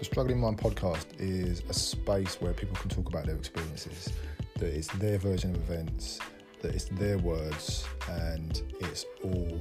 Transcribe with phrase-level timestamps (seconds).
[0.00, 4.10] The Struggling Mind podcast is a space where people can talk about their experiences,
[4.56, 6.18] that it's their version of events,
[6.62, 9.60] that it's their words, and it's all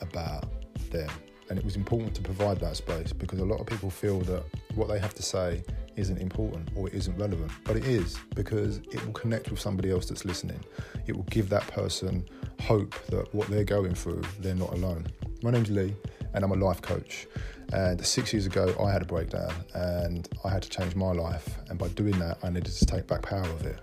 [0.00, 0.46] about
[0.90, 1.08] them.
[1.48, 4.42] And it was important to provide that space because a lot of people feel that
[4.74, 5.62] what they have to say
[5.94, 7.52] isn't important or it isn't relevant.
[7.62, 10.58] But it is because it will connect with somebody else that's listening.
[11.06, 12.28] It will give that person
[12.62, 15.06] hope that what they're going through, they're not alone.
[15.44, 15.94] My name's Lee
[16.34, 17.28] and I'm a life coach.
[17.72, 21.58] And six years ago, I had a breakdown and I had to change my life.
[21.68, 23.78] And by doing that, I needed to take back power of it.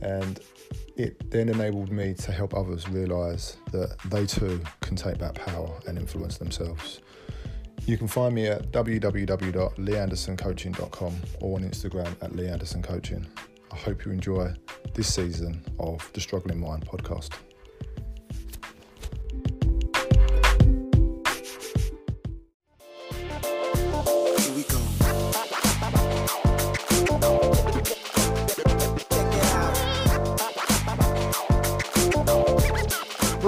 [0.00, 0.38] And
[0.96, 5.76] it then enabled me to help others realise that they too can take back power
[5.86, 7.00] and influence themselves.
[7.86, 13.24] You can find me at www.leeandersoncoaching.com or on Instagram at leeandersoncoaching.
[13.72, 14.52] I hope you enjoy
[14.94, 17.30] this season of the Struggling Mind podcast.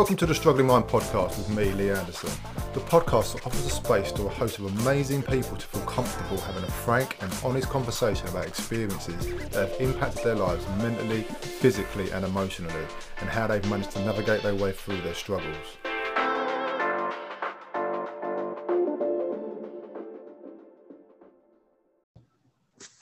[0.00, 2.30] Welcome to the Struggling Mind podcast with me, Lee Anderson.
[2.72, 6.64] The podcast offers a space to a host of amazing people to feel comfortable having
[6.64, 12.24] a frank and honest conversation about experiences that have impacted their lives mentally, physically, and
[12.24, 12.86] emotionally,
[13.18, 15.76] and how they've managed to navigate their way through their struggles.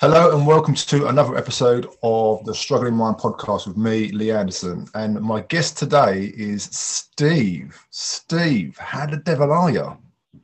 [0.01, 4.87] Hello and welcome to another episode of the Struggling Mind podcast with me, Lee Anderson.
[4.95, 7.77] And my guest today is Steve.
[7.91, 9.97] Steve, how the devil are you?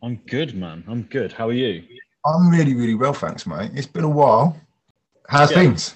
[0.02, 0.82] I'm good, man.
[0.88, 1.32] I'm good.
[1.32, 1.84] How are you?
[2.26, 3.70] I'm really, really well, thanks, mate.
[3.74, 4.56] It's been a while.
[5.28, 5.58] How's Yeah.
[5.58, 5.94] things?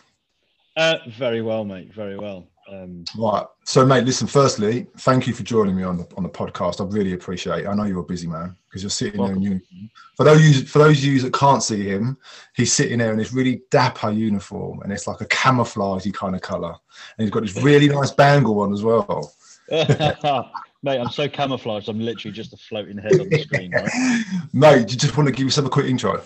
[0.76, 1.92] Uh, very well, mate.
[1.92, 2.46] Very well.
[2.68, 3.46] Um, Right.
[3.64, 4.26] So, mate, listen.
[4.26, 6.80] Firstly, thank you for joining me on the on the podcast.
[6.80, 7.66] I really appreciate it.
[7.68, 9.42] I know you're a busy man because you're sitting there in Welcome.
[9.42, 9.90] uniform.
[10.16, 12.18] For those for those of you that can't see him,
[12.54, 16.42] he's sitting there in this really dapper uniform, and it's like a camouflagey kind of
[16.42, 16.74] color,
[17.16, 19.32] and he's got this really nice bangle on as well.
[19.70, 21.88] mate, I'm so camouflaged.
[21.88, 23.72] I'm literally just a floating head on the screen.
[23.72, 24.24] Right?
[24.52, 26.22] Mate, do you just want to give yourself a quick intro?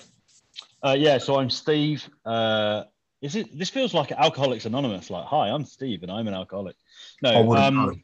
[0.85, 1.19] Uh, yeah.
[1.19, 2.09] So I'm Steve.
[2.25, 2.85] Uh,
[3.23, 3.57] is it?
[3.57, 5.09] This feels like Alcoholics Anonymous.
[5.09, 6.77] Like, hi, I'm Steve, and I'm an alcoholic.
[7.23, 7.43] No.
[7.43, 8.03] wouldn't Um,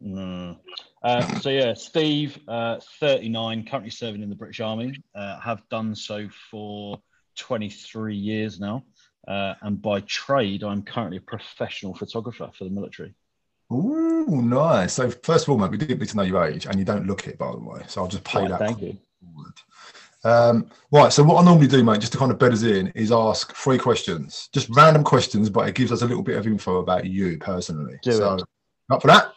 [0.00, 0.56] no.
[1.02, 5.00] Uh, so yeah, Steve, uh, 39, currently serving in the British Army.
[5.14, 7.00] Uh, have done so for
[7.36, 8.84] 23 years now.
[9.26, 13.14] Uh, and by trade, I'm currently a professional photographer for the military.
[13.72, 14.94] Ooh, nice.
[14.94, 17.06] So, first of all, mate, we did need to know your age, and you don't
[17.06, 17.82] look it, by the way.
[17.88, 18.58] So, I'll just pay Right, that.
[18.58, 18.96] thank you.
[20.26, 21.12] Um, right.
[21.12, 23.54] So, what I normally do, mate, just to kind of bed us in, is ask
[23.54, 27.04] three questions, just random questions, but it gives us a little bit of info about
[27.06, 27.96] you personally.
[28.02, 28.42] Do so, it.
[28.90, 29.32] up for that?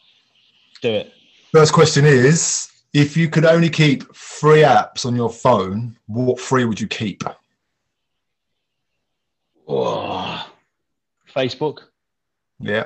[0.81, 1.13] Do it.
[1.51, 6.66] First question is: If you could only keep three apps on your phone, what three
[6.66, 7.23] would you keep?
[9.67, 10.51] Oh.
[11.35, 11.81] Facebook,
[12.59, 12.85] Yeah.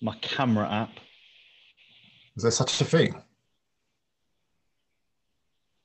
[0.00, 0.90] my camera app.
[2.34, 3.22] Is there such a thing?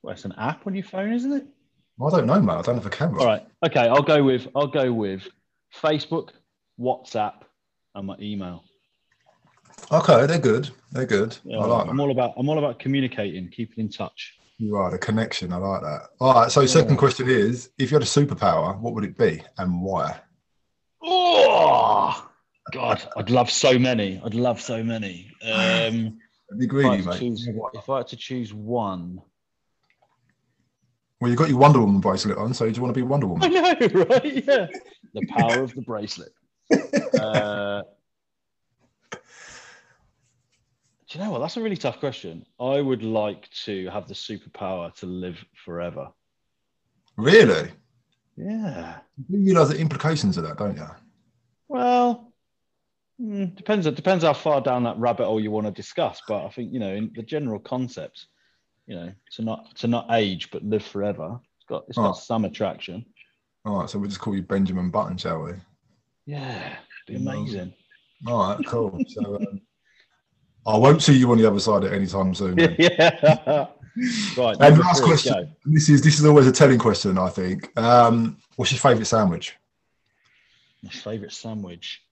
[0.04, 1.46] Well, it's an app on your phone, isn't it?
[2.04, 2.58] I don't know, man.
[2.58, 3.20] I don't have a camera.
[3.20, 3.46] All right.
[3.64, 5.26] Okay, I'll go with I'll go with
[5.80, 6.28] Facebook,
[6.78, 7.36] WhatsApp,
[7.94, 8.64] and my email.
[9.90, 10.68] Okay, they're good.
[10.92, 11.38] They're good.
[11.44, 12.02] Yeah, I like I'm that.
[12.02, 14.34] all about I'm all about communicating, keeping in touch.
[14.58, 15.54] You are the connection.
[15.54, 16.08] I like that.
[16.20, 16.52] All right.
[16.52, 20.20] So, second question is: If you had a superpower, what would it be and why?
[21.02, 22.28] Oh
[22.72, 24.20] God, I'd love so many.
[24.22, 25.30] I'd love so many.
[25.42, 26.18] Um,
[26.58, 27.18] Be if, I greedy, to mate.
[27.20, 29.22] choose, if I had to choose one,
[31.24, 33.26] Well, you've got your Wonder Woman bracelet on, so do you want to be Wonder
[33.26, 33.50] Woman?
[33.56, 34.44] I know, right?
[34.46, 34.66] Yeah,
[35.14, 36.28] the power of the bracelet.
[37.18, 37.82] Uh,
[39.10, 39.18] do
[41.08, 41.38] you know what?
[41.38, 42.44] That's a really tough question.
[42.60, 46.08] I would like to have the superpower to live forever.
[47.16, 47.70] Really?
[48.36, 48.98] Yeah.
[49.30, 50.88] You realise the implications of that, don't you?
[51.68, 52.34] Well,
[53.18, 53.86] mm, depends.
[53.86, 56.20] It depends how far down that rabbit hole you want to discuss.
[56.28, 58.26] But I think you know, in the general concept,
[58.86, 61.40] you know, to not to not age but live forever.
[61.58, 62.12] It's got it's got Oh.
[62.18, 63.04] some attraction.
[63.64, 65.52] All right, so we'll just call you Benjamin Button, shall we?
[66.26, 66.76] Yeah,
[67.06, 67.72] be amazing.
[68.26, 68.98] All right, cool.
[69.08, 69.60] so um,
[70.66, 72.58] I won't see you on the other side at any time soon.
[72.78, 73.66] yeah.
[74.36, 74.56] right.
[74.60, 75.32] And last three, question.
[75.32, 75.48] go.
[75.64, 77.70] This is this is always a telling question, I think.
[77.78, 79.56] Um, what's your favourite sandwich?
[80.82, 82.02] My favourite sandwich.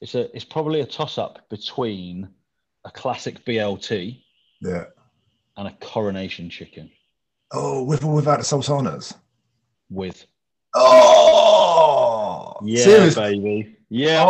[0.00, 0.34] It's a.
[0.34, 2.28] It's probably a toss up between
[2.84, 4.22] a classic BLT
[4.60, 4.84] Yeah.
[5.56, 6.90] And a coronation chicken
[7.52, 9.14] Oh, with or without the sultanas?
[9.88, 10.26] with.
[10.74, 13.38] Oh, Yeah, seriously?
[13.38, 13.76] baby.
[13.88, 14.24] Yeah.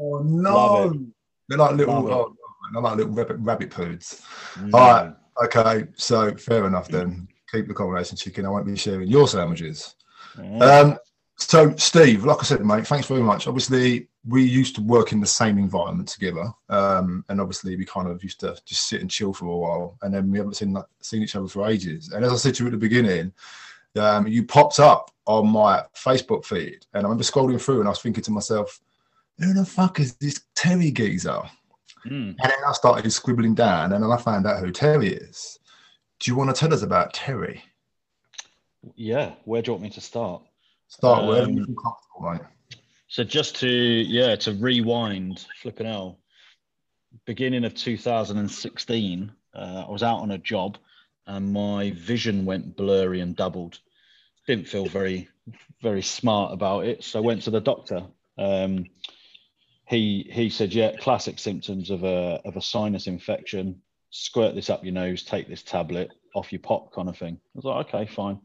[0.00, 0.98] Oh no,
[1.48, 2.34] they're like little, oh,
[2.72, 4.22] they're like little rabbit, rabbit poods.
[4.56, 4.74] Mm.
[4.74, 5.14] All right.
[5.44, 7.28] Okay, so fair enough then.
[7.50, 8.46] keep the coronation chicken.
[8.46, 9.94] I won't be sharing your sandwiches.
[10.38, 10.64] Yeah.
[10.64, 10.98] Um,
[11.36, 13.46] so, Steve, like I said, mate, thanks very much.
[13.46, 18.08] Obviously, we used to work in the same environment together, um, and obviously, we kind
[18.08, 20.76] of used to just sit and chill for a while, and then we haven't seen
[21.00, 22.12] seen each other for ages.
[22.12, 23.32] And as I said to you at the beginning,
[23.96, 27.90] um, you popped up on my Facebook feed, and I remember scrolling through, and I
[27.90, 28.80] was thinking to myself,
[29.38, 31.42] "Who the fuck is this Terry geezer?"
[32.06, 32.36] Mm.
[32.38, 35.58] And then I started scribbling down, and then I found out who Terry is.
[36.20, 37.64] Do you want to tell us about Terry?
[38.96, 40.42] Yeah, where do you want me to start?
[40.92, 42.78] Start wherever you Um, feel comfortable, mate.
[43.08, 46.18] So just to yeah to rewind, flipping out.
[47.24, 50.76] Beginning of 2016, uh, I was out on a job,
[51.26, 53.78] and my vision went blurry and doubled.
[54.46, 55.30] Didn't feel very
[55.80, 58.02] very smart about it, so I went to the doctor.
[58.36, 58.84] Um,
[59.88, 63.80] he he said, yeah, classic symptoms of a of a sinus infection.
[64.10, 67.40] Squirt this up your nose, take this tablet, off you pop, kind of thing.
[67.42, 68.40] I was like, okay, fine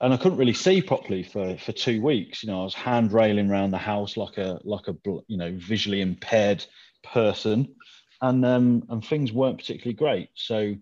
[0.00, 2.42] and I couldn't really see properly for for two weeks.
[2.42, 4.96] You know, I was hand railing around the house like a like a
[5.26, 6.64] you know visually impaired
[7.02, 7.74] person,
[8.20, 10.30] and um, and things weren't particularly great.
[10.34, 10.74] So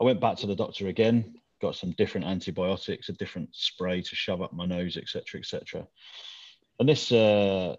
[0.00, 4.16] I went back to the doctor again, got some different antibiotics, a different spray to
[4.16, 5.86] shove up my nose, etc., etc.
[6.78, 7.76] And this uh,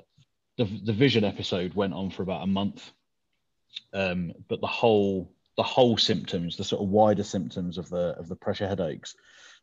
[0.57, 2.91] the the vision episode went on for about a month,
[3.93, 8.29] um, but the whole the whole symptoms, the sort of wider symptoms of the of
[8.29, 9.15] the pressure headaches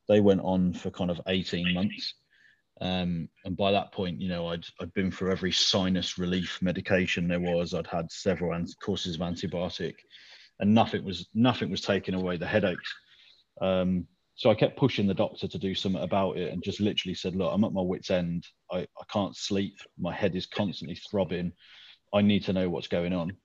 [0.09, 2.15] they went on for kind of 18 months.
[2.81, 7.27] Um, and by that point, you know, I'd, I'd been through every sinus relief medication
[7.27, 7.73] there was.
[7.73, 9.95] I'd had several an- courses of antibiotic,
[10.61, 12.95] and nothing was nothing was taking away the headaches.
[13.63, 17.15] Um, so I kept pushing the doctor to do something about it, and just literally
[17.15, 18.47] said, "Look, I'm at my wits' end.
[18.71, 19.79] I, I can't sleep.
[19.99, 21.53] My head is constantly throbbing.
[22.13, 23.37] I need to know what's going on."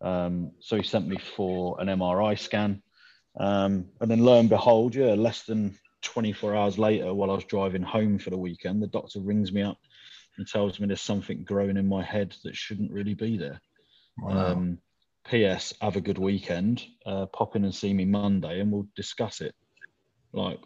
[0.00, 2.82] Um, so he sent me for an MRI scan,
[3.40, 5.76] um, and then lo and behold, yeah, less than
[6.06, 9.62] 24 hours later, while I was driving home for the weekend, the doctor rings me
[9.62, 9.78] up
[10.38, 13.60] and tells me there's something growing in my head that shouldn't really be there.
[14.18, 14.52] Wow.
[14.52, 14.78] Um,
[15.28, 15.74] P.S.
[15.80, 16.84] Have a good weekend.
[17.04, 19.54] Uh, pop in and see me Monday, and we'll discuss it.
[20.32, 20.60] Like,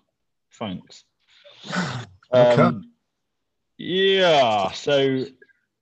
[0.58, 1.04] thanks.
[2.32, 2.62] Okay.
[2.62, 2.92] Um,
[3.76, 4.70] yeah.
[4.70, 5.24] So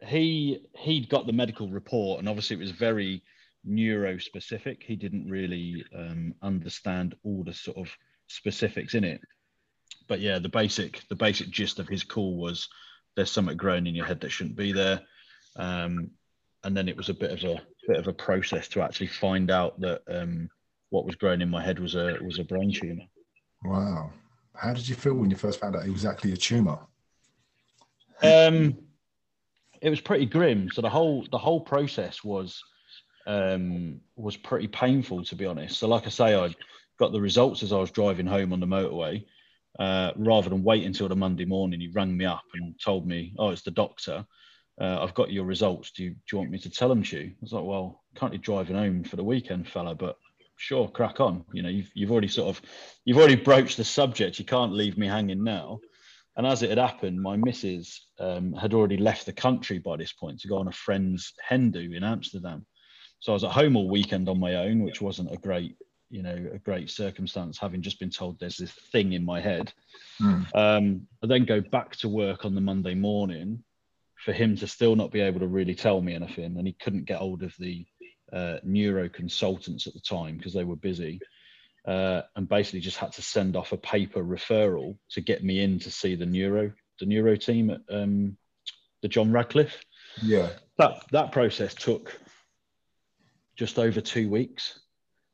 [0.07, 3.23] he he'd got the medical report, and obviously it was very
[3.65, 4.83] neuro specific.
[4.83, 7.91] He didn't really um, understand all the sort of
[8.29, 9.21] specifics in it.
[10.09, 12.69] But yeah, the basic the basic gist of his call was
[13.15, 15.01] there's something growing in your head that shouldn't be there.
[15.57, 16.11] Um,
[16.65, 19.51] and then it was a bit of a bit of a process to actually find
[19.51, 20.51] out that um,
[20.91, 23.05] what was growing in my head was a was a brain tumor.
[23.65, 24.11] wow.
[24.55, 26.79] How did you feel when you first found out it was actually a tumor?
[28.23, 28.77] Um,
[29.81, 30.69] it was pretty grim.
[30.73, 32.63] So the whole the whole process was
[33.27, 35.79] um, was pretty painful, to be honest.
[35.79, 36.55] So like I say, I
[36.99, 39.25] got the results as I was driving home on the motorway.
[39.79, 43.35] Uh, rather than wait until the Monday morning, he rang me up and told me,
[43.39, 44.27] "Oh, it's the doctor.
[44.81, 45.91] Uh, I've got your results.
[45.91, 48.03] Do you, do you want me to tell them to you?" I was like, "Well,
[48.15, 50.17] currently driving home for the weekend, fella, but
[50.57, 51.45] sure, crack on.
[51.53, 52.63] You know, you've you've already sort of
[53.05, 54.39] you've already broached the subject.
[54.39, 55.81] You can't leave me hanging now."
[56.39, 60.13] And as it had happened, my missus um, had already left the country by this
[60.13, 62.65] point to go on a friend's hen do in Amsterdam.
[63.19, 65.75] So I was at home all weekend on my own, which wasn't a great,
[66.11, 69.73] you know, a great circumstance, having just been told there's this thing in my head.
[70.19, 70.43] Hmm.
[70.55, 73.63] Um, I then go back to work on the Monday morning
[74.25, 77.05] for him to still not be able to really tell me anything, and he couldn't
[77.05, 77.87] get hold of the
[78.33, 81.21] uh, neuro consultants at the time because they were busy.
[81.87, 85.79] Uh, and basically just had to send off a paper referral to get me in
[85.79, 88.37] to see the neuro the neuro team at um,
[89.01, 89.83] the John Radcliffe.
[90.23, 90.51] Yeah.
[90.77, 92.19] That that process took
[93.57, 94.81] just over two weeks.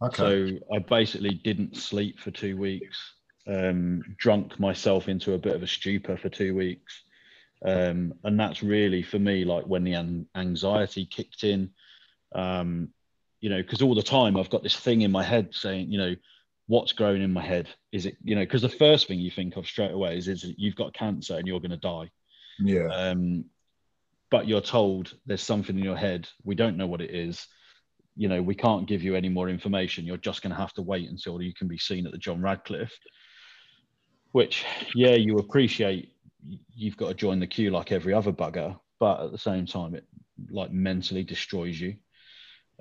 [0.06, 0.16] Okay.
[0.16, 3.14] So I basically didn't sleep for two weeks,
[3.46, 7.02] um, drunk myself into a bit of a stupor for two weeks.
[7.64, 11.70] Um, and that's really for me like when the an- anxiety kicked in.
[12.34, 12.90] Um,
[13.40, 15.98] you know, because all the time I've got this thing in my head saying, you
[15.98, 16.14] know,
[16.66, 17.68] what's growing in my head?
[17.92, 20.44] Is it, you know, because the first thing you think of straight away is, is
[20.56, 22.10] you've got cancer and you're going to die.
[22.58, 22.88] yeah.
[22.88, 23.46] Um,
[24.30, 26.28] but you're told there's something in your head.
[26.42, 27.46] We don't know what it is.
[28.16, 30.04] You know, we can't give you any more information.
[30.04, 32.40] You're just going to have to wait until you can be seen at the John
[32.40, 32.96] Radcliffe.
[34.32, 36.12] Which, yeah, you appreciate.
[36.74, 39.94] You've got to join the queue like every other bugger, but at the same time,
[39.94, 40.04] it
[40.50, 41.96] like mentally destroys you.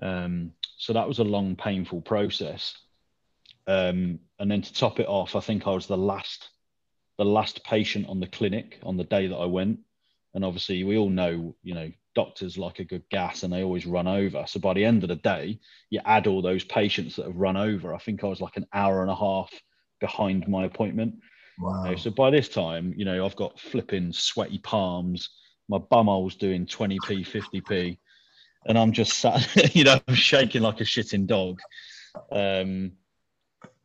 [0.02, 2.76] Um, so that was a long, painful process.
[3.68, 6.50] Um, and then to top it off, I think I was the last,
[7.18, 9.80] the last patient on the clinic on the day that I went.
[10.34, 13.86] And obviously, we all know, you know, doctors like a good gas and they always
[13.86, 14.46] run over.
[14.48, 17.58] So by the end of the day, you add all those patients that have run
[17.58, 17.94] over.
[17.94, 19.52] I think I was like an hour and a half
[20.00, 21.16] behind my appointment.
[21.60, 21.86] Wow.
[21.86, 25.30] You know, so by this time, you know, I've got flipping sweaty palms.
[25.70, 27.98] My bumhole's doing 20p, 50p,
[28.68, 31.60] and I'm just sat, you know, I'm shaking like a shitting dog.
[32.32, 32.94] Um,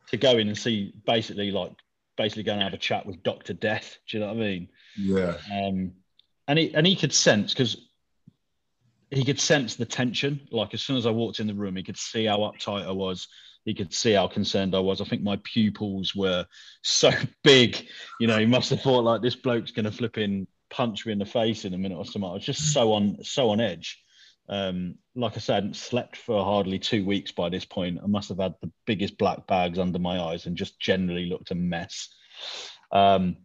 [0.08, 1.72] to go in and see, basically, like,
[2.16, 3.98] basically going to have a chat with Doctor Death.
[4.08, 4.68] Do you know what I mean?
[4.96, 5.36] Yeah.
[5.52, 5.92] Um,
[6.48, 7.87] and he and he could sense because
[9.10, 10.40] he could sense the tension.
[10.50, 12.92] Like as soon as I walked in the room, he could see how uptight I
[12.92, 13.28] was.
[13.64, 15.00] He could see how concerned I was.
[15.00, 16.46] I think my pupils were
[16.82, 17.10] so
[17.44, 17.86] big.
[18.20, 21.12] You know, he must have thought like this bloke's going to flip in, punch me
[21.12, 22.30] in the face in a minute or something.
[22.30, 24.02] I was just so on so on edge.
[24.50, 28.00] Um, like I said, I slept for hardly two weeks by this point.
[28.02, 31.50] I must have had the biggest black bags under my eyes and just generally looked
[31.50, 32.08] a mess.
[32.90, 33.36] Um,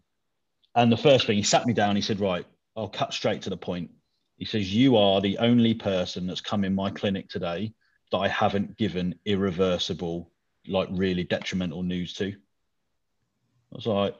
[0.75, 3.49] and the first thing he sat me down, he said, Right, I'll cut straight to
[3.49, 3.91] the point.
[4.43, 7.73] He says, You are the only person that's come in my clinic today
[8.11, 10.33] that I haven't given irreversible,
[10.67, 12.27] like really detrimental news to.
[12.27, 12.35] I
[13.71, 14.15] was like,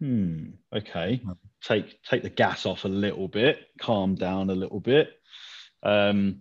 [0.00, 1.20] hmm, okay.
[1.62, 5.10] Take take the gas off a little bit, calm down a little bit.
[5.82, 6.40] Um,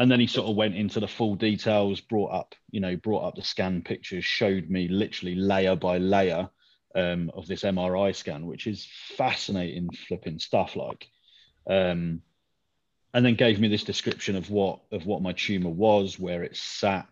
[0.00, 3.28] and then he sort of went into the full details, brought up, you know, brought
[3.28, 6.50] up the scan pictures, showed me literally layer by layer
[6.96, 10.74] um, of this MRI scan, which is fascinating flipping stuff.
[10.74, 11.06] Like,
[11.70, 12.22] um,
[13.16, 16.54] and then gave me this description of what of what my tumor was, where it
[16.54, 17.08] sat,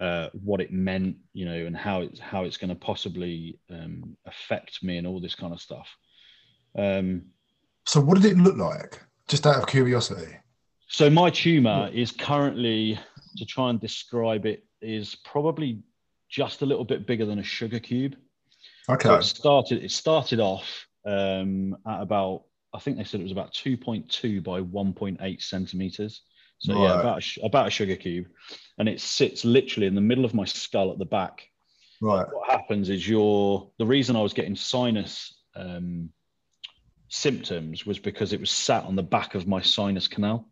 [0.00, 4.16] uh, what it meant, you know, and how it's how it's going to possibly um,
[4.26, 5.88] affect me and all this kind of stuff.
[6.76, 7.26] Um,
[7.86, 9.00] So, what did it look like?
[9.28, 10.36] Just out of curiosity.
[10.88, 12.98] so my tumor is currently,
[13.36, 15.78] to try and describe it, is probably
[16.28, 18.16] just a little bit bigger than a sugar cube.
[18.88, 19.14] So Okay.
[19.18, 19.84] it started.
[19.84, 22.42] It started off um, at about.
[22.76, 26.22] I think they said it was about 2.2 by 1.8 centimeters.
[26.58, 28.26] So yeah, about a, about a sugar cube,
[28.78, 31.48] and it sits literally in the middle of my skull at the back.
[32.00, 32.26] Right.
[32.30, 36.10] What happens is your the reason I was getting sinus um,
[37.08, 40.48] symptoms was because it was sat on the back of my sinus canal.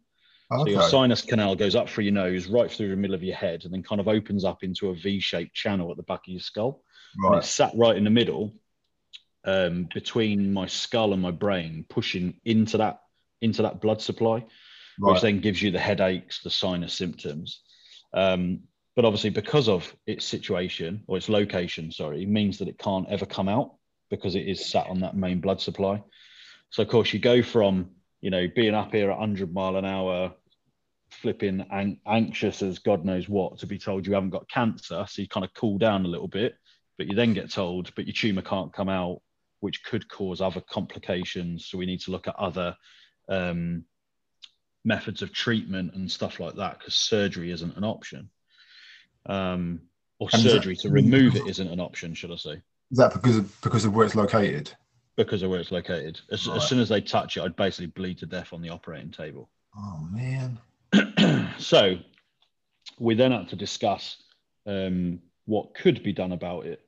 [0.52, 0.73] Okay.
[0.73, 3.37] So your sinus canal goes up through your nose, right through the middle of your
[3.37, 6.33] head, and then kind of opens up into a V-shaped channel at the back of
[6.33, 6.83] your skull
[7.14, 7.38] and Right.
[7.38, 8.54] it's sat right in the middle
[9.44, 13.00] um, between my skull and my brain, pushing into that
[13.40, 14.44] into that blood supply,
[14.98, 17.60] which then gives you the headaches, the sinus symptoms.
[18.14, 18.60] Um,
[18.96, 23.08] but obviously, because of its situation or its location, sorry, it means that it can't
[23.08, 23.74] ever come out
[24.08, 26.02] because it is sat on that main blood supply.
[26.70, 29.84] So of course, you go from you know being up here at 100 mile an
[29.84, 30.32] hour,
[31.10, 35.22] flipping an- anxious as God knows what, to be told you haven't got cancer, so
[35.22, 36.54] you kind of cool down a little bit
[36.96, 39.20] but you then get told, but your tumor can't come out,
[39.64, 41.64] which could cause other complications.
[41.66, 42.76] So we need to look at other
[43.30, 43.85] um,
[44.85, 48.28] methods of treatment and stuff like that because surgery isn't an option.
[49.25, 49.80] Um,
[50.18, 52.99] or And is that- surgery to remove it isn't an option, should I say, Is
[52.99, 54.71] that because of because of where it's located?
[55.16, 56.21] because of where it's located.
[56.30, 56.56] As, Right.
[56.56, 59.49] as soon as they touch it, I'd basically bleed to death on the operating table.
[59.75, 60.59] Oh man.
[61.59, 61.97] so
[62.99, 64.23] we then had to discuss
[64.66, 66.80] um, what could be done about it.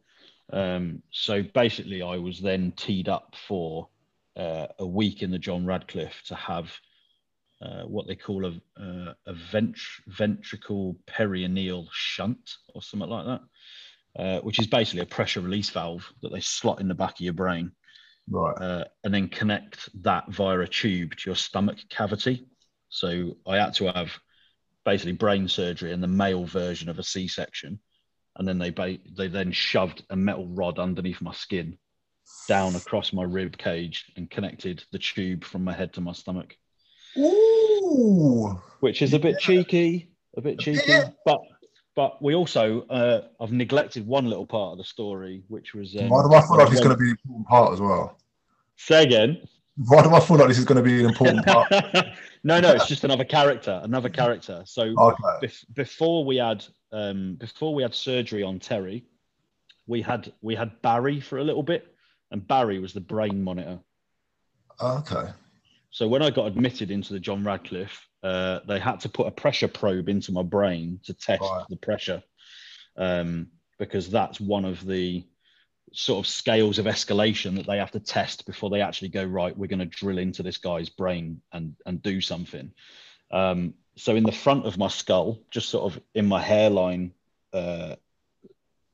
[0.52, 3.88] Um, so basically, I was then teed up for
[4.36, 6.72] uh, a week in the John Radcliffe to have
[7.62, 14.22] uh, what they call a, uh, a vent- ventricle peritoneal shunt or something like that,
[14.22, 17.20] uh, which is basically a pressure release valve that they slot in the back of
[17.20, 17.72] your brain
[18.28, 18.60] Right.
[18.60, 22.46] uh, and then connect that via a tube to your stomach cavity.
[22.88, 24.18] So I had to have
[24.84, 27.78] basically brain surgery and the male version of a C-section,
[28.38, 31.78] and then they ba- they then shoved a metal rod underneath my skin,
[32.49, 36.57] down across my rib cage, and connected the tube from my head to my stomach,
[37.19, 38.61] Ooh.
[38.81, 41.09] which is a bit cheeky, a bit cheeky, Yeah.
[41.25, 41.40] but.
[41.95, 45.97] But we also, uh, I've neglected one little part of the story, which was.
[45.97, 47.81] Um, Why do I feel like this is going to be an important part as
[47.81, 48.19] well?
[48.76, 49.49] Say again.
[49.78, 51.71] Why do I feel like this is going to be an important part?
[52.45, 54.62] no, no, it's just another character, another character.
[54.66, 55.47] So Okay.
[55.47, 59.04] bef- before we had um, before we had surgery on Terry,
[59.86, 61.94] we had we had Barry for a little bit,
[62.30, 63.80] and Barry was the brain monitor.
[64.80, 65.28] Okay.
[65.90, 69.30] So when I got admitted into the John Radcliffe, uh, they had to put a
[69.30, 71.64] pressure probe into my brain to test Right.
[71.68, 72.22] the pressure,
[72.96, 73.48] um,
[73.78, 75.24] because that's one of the
[75.92, 79.56] sort of scales of escalation that they have to test before they actually go right.
[79.56, 82.72] We're going to drill into this guy's brain and and do something.
[83.30, 87.12] Um, so in the front of my skull, just sort of in my hairline,
[87.52, 87.96] uh,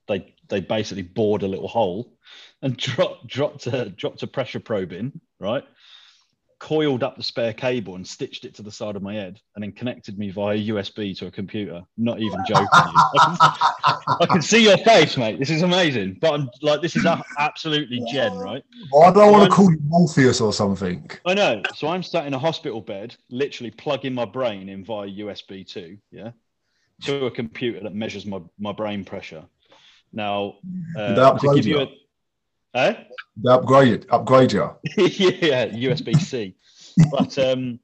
[0.08, 2.12] they they basically bored a little hole
[2.62, 5.64] and dropped dropped a dropped a pressure probe in, right?
[6.62, 9.64] Coiled up the spare cable and stitched it to the side of my head, and
[9.64, 11.82] then connected me via USB to a computer.
[11.98, 12.68] Not even joking.
[12.72, 13.36] I,
[13.98, 15.40] can, I can see your face, mate.
[15.40, 16.18] This is amazing.
[16.20, 17.04] But I'm like, this is
[17.36, 18.62] absolutely gen, right?
[18.92, 21.10] Well, I don't want to call you Morpheus or something.
[21.26, 21.62] I know.
[21.74, 25.98] So I'm sat in a hospital bed, literally plugging my brain in via USB two,
[26.12, 26.30] yeah,
[27.02, 29.42] to a computer that measures my, my brain pressure.
[30.12, 30.58] Now,
[30.96, 31.80] uh, to give you?
[31.80, 31.88] a,
[32.74, 32.94] eh?
[33.36, 34.70] They upgrade upgrade you.
[34.96, 36.54] yeah, USB C.
[37.10, 37.80] But um,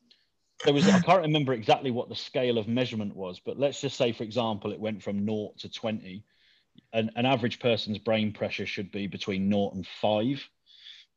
[0.64, 3.96] there was I can't remember exactly what the scale of measurement was, but let's just
[3.96, 6.24] say, for example, it went from naught to twenty.
[6.92, 10.46] An, an average person's brain pressure should be between naught and five.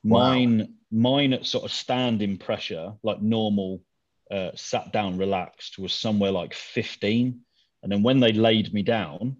[0.03, 0.19] Wow.
[0.19, 3.83] Mine, mine at sort of standing pressure, like normal,
[4.31, 7.41] uh, sat down, relaxed, was somewhere like fifteen.
[7.83, 9.37] And then when they laid me down,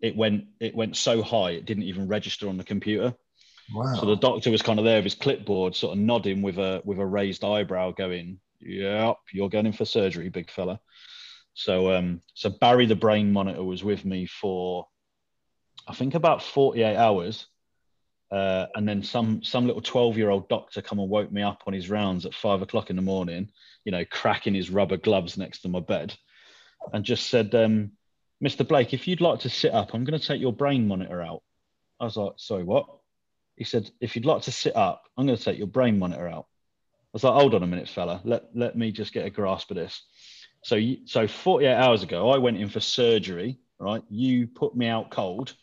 [0.00, 3.14] it went it went so high it didn't even register on the computer.
[3.72, 3.94] Wow.
[3.94, 6.80] So the doctor was kind of there with his clipboard, sort of nodding with a
[6.84, 10.80] with a raised eyebrow, going, "Yep, you're going in for surgery, big fella."
[11.54, 14.86] So um, so Barry the brain monitor was with me for,
[15.86, 17.46] I think about forty eight hours,
[18.30, 21.64] uh, and then some some little twelve year old doctor come and woke me up
[21.66, 23.50] on his rounds at five o'clock in the morning,
[23.84, 26.14] you know, cracking his rubber gloves next to my bed,
[26.94, 27.92] and just said, um,
[28.42, 28.66] "Mr.
[28.66, 31.42] Blake, if you'd like to sit up, I'm going to take your brain monitor out."
[32.00, 32.88] I was like, "Sorry, what?"
[33.58, 36.28] He said, if you'd like to sit up, I'm going to take your brain monitor
[36.28, 36.46] out.
[36.46, 38.20] I was like, hold on a minute, fella.
[38.24, 40.00] Let, let me just get a grasp of this.
[40.62, 44.04] So, so 48 hours ago, I went in for surgery, right?
[44.08, 45.54] You put me out cold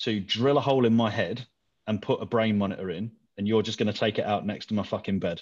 [0.00, 1.46] to drill a hole in my head
[1.86, 4.66] and put a brain monitor in, and you're just going to take it out next
[4.66, 5.40] to my fucking bed.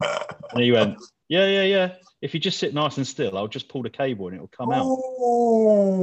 [0.00, 0.96] And he went,
[1.28, 1.92] yeah, yeah, yeah.
[2.20, 4.72] If you just sit nice and still, I'll just pull the cable and it'll come
[4.72, 4.84] out.
[4.84, 6.02] Oh.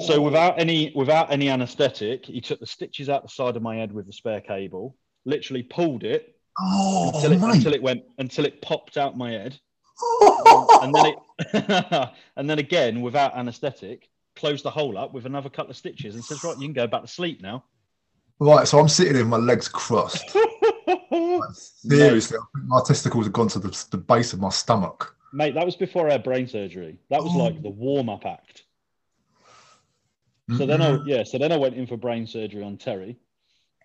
[0.00, 3.76] So without any without any anaesthetic, he took the stitches out the side of my
[3.76, 8.44] head with the spare cable, literally pulled it oh, until it, until it went until
[8.46, 9.58] it popped out my head,
[10.82, 15.70] and then it and then again without anaesthetic, closed the hole up with another couple
[15.70, 17.64] of stitches and says, right, you can go back to sleep now.
[18.38, 20.30] right, so I'm sitting here with my legs crossed.
[21.52, 25.14] Seriously, I think my testicles have gone to the, the base of my stomach.
[25.34, 26.98] Mate, that was before I had brain surgery.
[27.10, 27.38] That was Oh.
[27.38, 28.64] like the warm up act.
[30.58, 33.18] So then I yeah, so then I went in for brain surgery on Terry.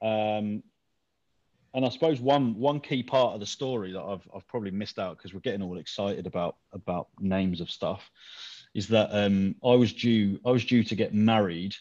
[0.01, 0.63] Um,
[1.73, 4.99] and I suppose one one key part of the story that I've I've probably missed
[4.99, 8.09] out because we're getting all excited about about names of stuff
[8.73, 11.75] is that um, I was due I was due to get married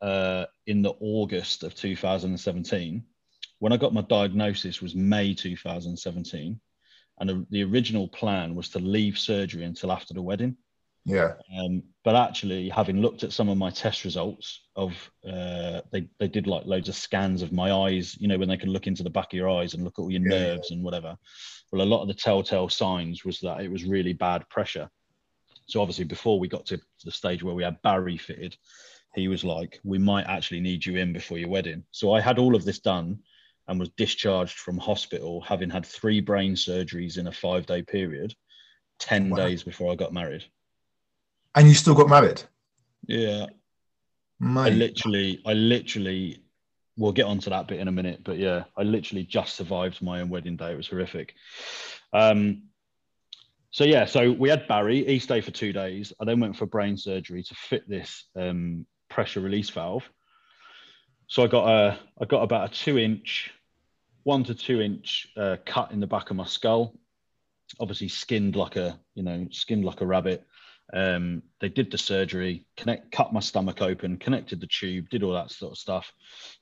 [0.00, 3.04] uh, in the August of 2017.
[3.58, 6.60] When I got my diagnosis was May 2017,
[7.18, 10.56] and the, the original plan was to leave surgery until after the wedding.
[11.06, 11.36] Yeah.
[11.58, 16.28] Um, but actually, having looked at some of my test results of, uh, they they
[16.28, 18.16] did like loads of scans of my eyes.
[18.20, 20.02] You know, when they can look into the back of your eyes and look at
[20.02, 21.16] all your Yeah, nerves and whatever.
[21.70, 24.90] Well, a lot of the telltale signs was that it was really bad pressure.
[25.68, 28.56] So obviously, before we got to the stage where we had Barry fitted,
[29.14, 32.38] he was like, "We might actually need you in before your wedding." So I had
[32.38, 33.22] all of this done
[33.68, 38.34] and was discharged from hospital, having had three brain surgeries in a five-day period,
[38.98, 39.36] ten Wow.
[39.36, 40.44] days before I got married.
[41.56, 42.42] And you still got married?
[43.08, 43.46] Yeah,
[44.44, 46.42] I literally, I literally,
[46.98, 50.20] we'll get onto that bit in a minute, but yeah, I literally just survived my
[50.20, 50.72] own wedding day.
[50.72, 51.34] It was horrific.
[52.12, 52.64] Um,
[53.70, 55.04] so yeah, so we had Barry.
[55.04, 56.12] He stayed for two days.
[56.20, 60.08] I then went for brain surgery to fit this um, pressure release valve.
[61.28, 63.50] So I got a, I got about a two-inch,
[64.24, 66.94] one to two-inch uh, cut in the back of my skull.
[67.80, 70.46] Obviously, skinned like a, you know, skinned like a rabbit.
[70.92, 75.32] Um, they did the surgery, connect, cut my stomach open, connected the tube, did all
[75.32, 76.12] that sort of stuff,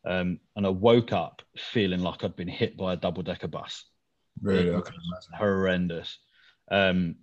[0.07, 3.85] um, and I woke up feeling like I'd been hit by a double-decker bus.
[4.41, 4.69] Really?
[4.69, 5.39] It I can was imagine.
[5.39, 6.19] horrendous.
[6.71, 7.17] Um,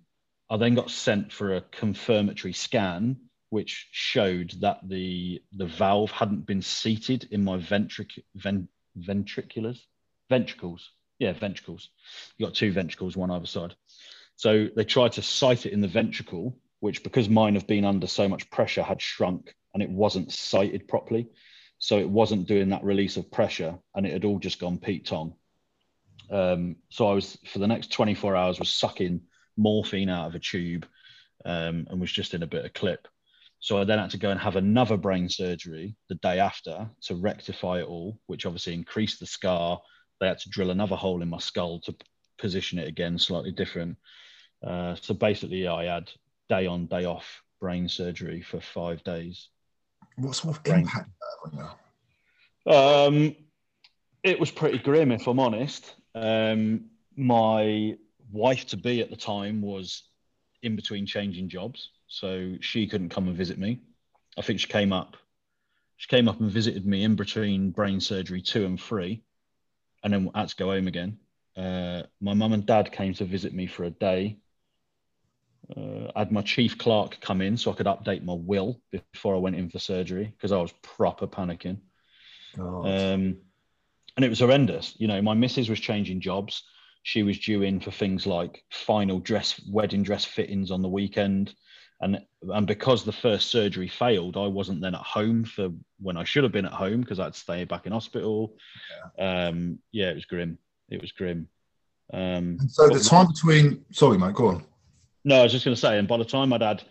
[0.48, 3.16] I then got sent for a confirmatory scan,
[3.50, 9.80] which showed that the the valve hadn't been seated in my ventric ven, ventriculars,
[10.30, 10.90] ventricles.
[11.18, 11.90] Yeah, ventricles.
[12.38, 13.74] You got two ventricles, one either side.
[14.36, 18.08] So they tried to site it in the ventricle, which because mine have been under
[18.08, 21.28] so much pressure had shrunk and it wasn't sited properly.
[21.78, 25.06] So it wasn't doing that release of pressure and it had all just gone Pete
[25.06, 25.34] Tong.
[26.28, 29.20] Um, so I was for the next 24 hours was sucking
[29.56, 30.84] morphine out of a tube
[31.44, 33.06] um, and was just in a bit of clip.
[33.60, 37.14] So I then had to go and have another brain surgery the day after to
[37.14, 39.80] rectify it all, which obviously increased the scar.
[40.18, 41.94] They had to drill another hole in my skull to
[42.38, 43.98] position it again slightly different.
[44.66, 46.10] Uh, so basically, I had
[46.52, 49.48] day on, day off brain surgery for five days.
[50.16, 51.68] What sort of Brain- impact did that on
[52.66, 52.72] you?
[52.72, 53.36] Um,
[54.22, 55.94] it was pretty grim, if I'm honest.
[56.14, 57.96] Um, my
[58.30, 60.02] wife to be at the time was
[60.62, 63.80] in between changing jobs, so she couldn't come and visit me.
[64.38, 65.16] I think she came up.
[65.96, 69.22] She came up and visited me in between brain surgery two and three,
[70.04, 71.18] and then had to go home again.
[71.56, 74.38] Uh, my mum and dad came to visit me for a day.
[75.76, 79.34] Uh, I had my chief clerk come in so I could update my will before
[79.34, 81.78] I went in for surgery because I was proper panicking.
[82.56, 82.86] God.
[82.86, 83.36] Um,
[84.16, 84.94] and it was horrendous.
[84.98, 86.64] You know, my missus was changing jobs.
[87.04, 91.54] She was due in for things like final dress, wedding dress fittings on the weekend.
[92.00, 95.70] And, and because the first surgery failed, I wasn't then at home for
[96.00, 98.56] when I should have been at home because I'd stay back in hospital.
[99.18, 99.46] Yeah.
[99.46, 100.58] Um, yeah, it was grim.
[100.90, 101.48] It was grim.
[102.12, 104.66] Um, and so the time between, sorry, mate, go on.
[105.24, 106.82] No, I was just going to say, and by the time I'd had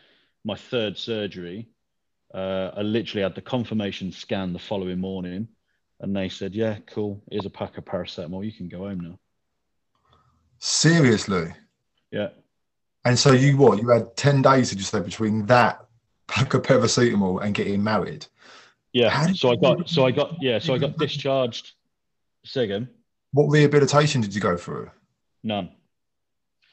[0.44, 1.67] my third surgery,
[2.34, 5.48] uh, I literally had the confirmation scan the following morning,
[6.00, 7.22] and they said, "Yeah, cool.
[7.30, 8.46] Here's a pack of paracetamol.
[8.46, 9.20] You can go home now."
[10.60, 11.54] Seriously?
[12.12, 12.30] Yeah.
[13.04, 13.82] And so you what?
[13.82, 15.86] You had ten days, did you say, between that
[16.28, 18.26] pack of paracetamol and getting married?
[18.94, 19.34] Yeah.
[19.34, 21.72] So I got, so I got, yeah, so I got discharged.
[22.46, 22.89] Say again.
[23.34, 24.89] What rehabilitation did you go through?
[25.44, 25.72] None.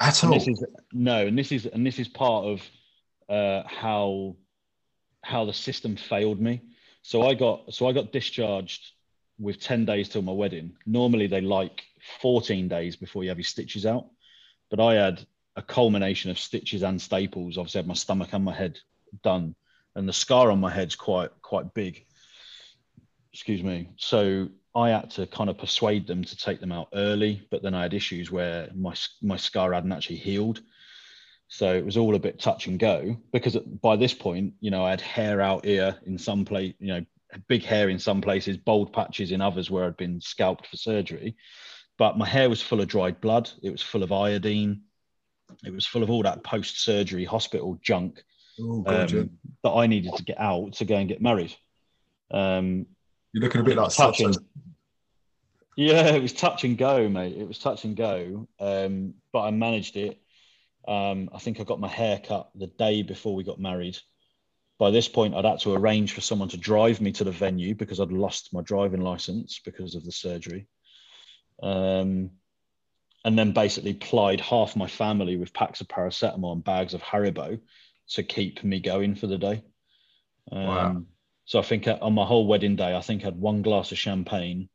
[0.00, 0.38] At And all?
[0.38, 2.62] this is no, and this is and this is part of
[3.28, 4.36] uh, how
[5.22, 6.62] how the system failed me.
[7.02, 8.92] So I got so I got discharged
[9.38, 10.76] with ten days till my wedding.
[10.86, 11.82] Normally they like
[12.20, 14.06] fourteen days before you have your stitches out,
[14.70, 17.58] but I had a culmination of stitches and staples.
[17.58, 18.78] Obviously, I had my stomach and my head
[19.24, 19.56] done,
[19.96, 22.04] and the scar on my head's quite quite big.
[23.32, 23.90] Excuse me.
[23.96, 27.74] So I had to kind of persuade them to take them out early, but then
[27.74, 30.60] I had issues where my my scar hadn't actually healed.
[31.48, 34.84] So it was all a bit touch and go because by this point, you know,
[34.84, 37.04] I had hair out here in some place, you know,
[37.48, 41.36] big hair in some places, bald patches in others where I'd been scalped for surgery.
[41.96, 43.50] But my hair was full of dried blood.
[43.62, 44.82] It was full of iodine.
[45.64, 48.22] It was full of all that post surgery hospital junk
[48.60, 49.30] Oh, um,
[49.62, 51.54] that I needed to get out to go and get married.
[52.30, 52.86] Um,
[53.32, 54.34] You're looking a bit like touching.
[55.78, 57.36] Yeah, it was touch and go, mate.
[57.36, 60.20] It was touch and go, um, but I managed it.
[60.88, 63.96] Um, I think I got my hair cut the day before we got married.
[64.80, 67.76] By this point, I'd had to arrange for someone to drive me to the venue
[67.76, 70.66] because I'd lost my driving license because of the surgery.
[71.62, 72.30] Um,
[73.24, 77.60] and then basically plied half my family with packs of paracetamol and bags of Haribo
[78.14, 79.62] to keep me going for the day.
[80.50, 81.02] Um, Wow.
[81.44, 83.98] So I think on my whole wedding day, I think I had one glass of
[83.98, 84.68] champagne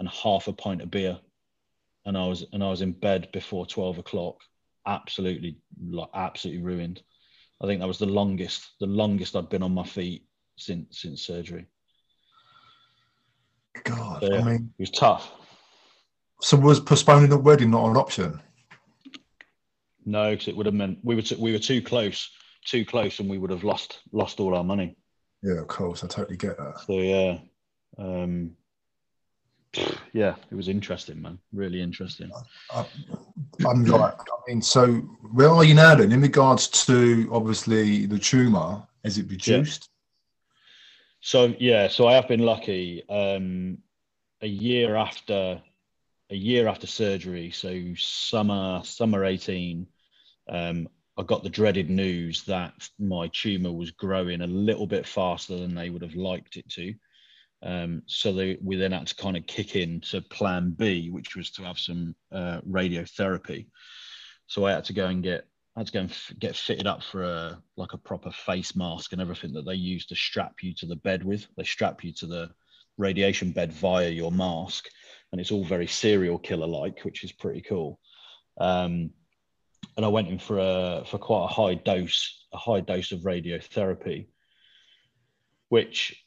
[0.00, 1.16] and half a pint of beer,
[2.06, 4.38] and I was and I was in bed before twelve o'clock,
[4.86, 7.02] absolutely like absolutely ruined.
[7.62, 10.24] I think that was the longest the longest I'd been on my feet
[10.56, 11.66] since since surgery.
[13.84, 15.30] God, So, yeah, I mean, it was tough.
[16.40, 18.40] so was postponing the wedding not an option?
[20.04, 22.30] No, because it would have meant we were too, we were too close,
[22.64, 24.96] too close, and we would have lost lost all our money.
[25.42, 26.02] Yeah, of course.
[26.02, 26.80] I totally get that.
[26.86, 27.38] So yeah,
[27.98, 28.52] um,
[30.12, 31.38] yeah, it was interesting, man.
[31.52, 32.30] Really interesting.
[32.74, 32.84] I,
[33.66, 34.86] I'm like, I mean, so
[35.32, 38.86] where are you now then in regards to obviously the tumour?
[39.04, 39.88] Has it reduced?
[41.20, 43.02] So yeah, so I have been lucky.
[43.08, 43.78] Um,
[44.42, 45.60] a year after,
[46.30, 49.86] a year after surgery, so summer summer eighteen,
[50.48, 55.56] um, I got the dreaded news that my tumor was growing a little bit faster
[55.56, 56.94] than they would have liked it to.
[57.62, 61.36] Um, so they, we then had to kind of kick in to Plan B, which
[61.36, 63.66] was to have some uh, radiotherapy.
[64.46, 65.46] So I had to go and get
[65.76, 68.74] I had to go and f- get fitted up for a like a proper face
[68.74, 71.46] mask and everything that they use to strap you to the bed with.
[71.56, 72.50] They strap you to the
[72.98, 74.88] radiation bed via your mask,
[75.30, 78.00] and it's all very serial killer like, which is pretty cool.
[78.58, 79.10] Um,
[79.96, 83.20] and I went in for a for quite a high dose, a high dose of
[83.20, 84.26] radiotherapy,
[85.68, 86.19] which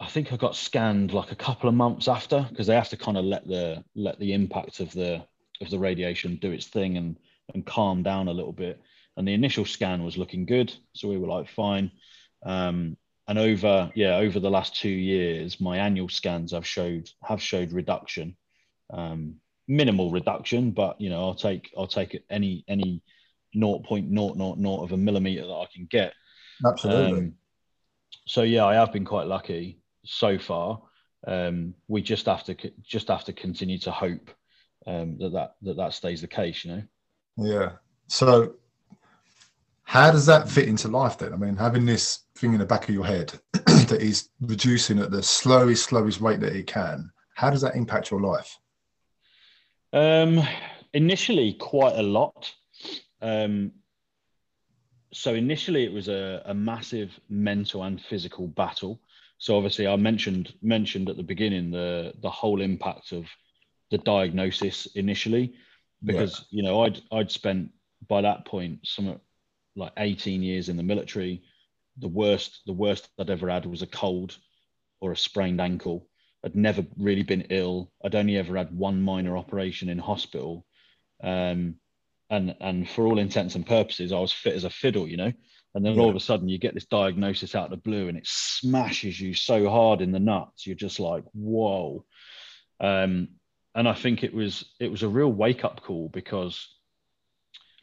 [0.00, 2.96] I think I got scanned like a couple of months after because they have to
[2.96, 5.24] kind of let the let the impact of the
[5.60, 7.16] of the radiation do its thing and
[7.54, 8.80] and calm down a little bit.
[9.16, 11.92] And the initial scan was looking good, so we were like fine.
[12.44, 12.96] Um,
[13.28, 17.72] and over yeah over the last two years, my annual scans have showed have showed
[17.72, 18.36] reduction,
[18.92, 19.36] um,
[19.68, 23.00] minimal reduction, but you know I'll take I'll take any any
[23.54, 26.12] 0.000 of a millimeter that I can get.
[26.66, 27.18] Absolutely.
[27.20, 27.34] Um,
[28.26, 30.80] so yeah, I have been quite lucky so far.
[31.26, 34.30] Um, we just have to just have to continue to hope
[34.86, 36.64] um, that, that that that stays the case.
[36.64, 36.82] You know.
[37.36, 37.72] yeah.
[38.08, 38.56] So
[39.84, 41.32] how does that fit into life then?
[41.32, 45.10] I mean, having this thing in the back of your head that is reducing at
[45.10, 48.58] the slowest, slowest rate that it can, how does that impact your life?
[49.92, 50.42] Um,
[50.94, 52.52] initially, quite a lot.
[53.20, 53.72] Um,
[55.12, 59.00] so initially, it was a, a massive mental and physical battle.
[59.44, 63.26] So obviously, I mentioned mentioned at the beginning the the whole impact of
[63.90, 65.52] the diagnosis initially,
[66.02, 67.68] because you know I'd I'd spent
[68.08, 69.20] by that point some
[69.76, 71.42] like 18 years in the military.
[71.98, 74.34] The worst the worst I'd ever had was a cold
[75.02, 76.08] or a sprained ankle.
[76.42, 77.92] I'd never really been ill.
[78.02, 80.64] I'd only ever had one minor operation in hospital.
[81.22, 81.74] Um,
[82.30, 85.34] and and for all intents and purposes, I was fit as a fiddle, you know.
[85.74, 86.02] And then Yeah.
[86.02, 89.20] all of a sudden, you get this diagnosis out of the blue, and it smashes
[89.20, 90.66] you so hard in the nuts.
[90.66, 92.04] You're just like, whoa.
[92.80, 93.28] Um,
[93.74, 96.68] and I think it was it was a real wake up call because,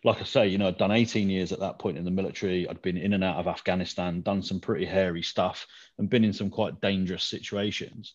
[0.06, 2.68] like I say, you know, I'd done 18 years at that point in the military.
[2.68, 6.34] I'd been in and out of Afghanistan, done some pretty hairy stuff, and been in
[6.34, 8.14] some quite dangerous situations.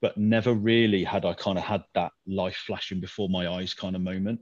[0.00, 3.94] But never really had I kind of had that life flashing before my eyes kind
[3.94, 4.40] of moment.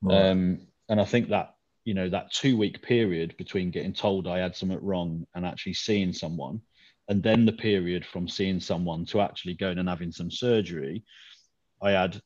[0.00, 0.28] Right.
[0.30, 4.38] Um, and I think that you know that two week period between getting told I
[4.38, 6.60] had something wrong and actually seeing someone,
[7.08, 11.04] and then the period from seeing someone to actually going and having some surgery,
[11.82, 12.20] I had,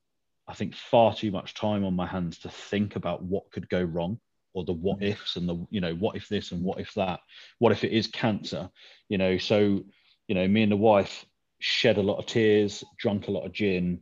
[0.46, 3.82] I think, far too much time on my hands to think about what could go
[3.82, 4.18] wrong
[4.52, 7.20] or the what ifs and the you know what if this and what if that,
[7.58, 8.70] what if it is cancer,
[9.08, 9.38] you know.
[9.38, 9.84] So
[10.28, 11.24] you know, me and the wife
[11.58, 14.00] shed a lot of tears, drunk a lot of gin,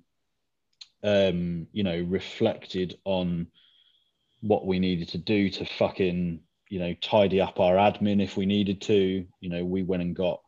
[1.03, 3.47] um, you know, reflected on
[4.45, 8.45] what we needed to do to fucking, you know, tidy up our admin if we
[8.45, 9.25] needed to.
[9.41, 10.41] You know, we went and got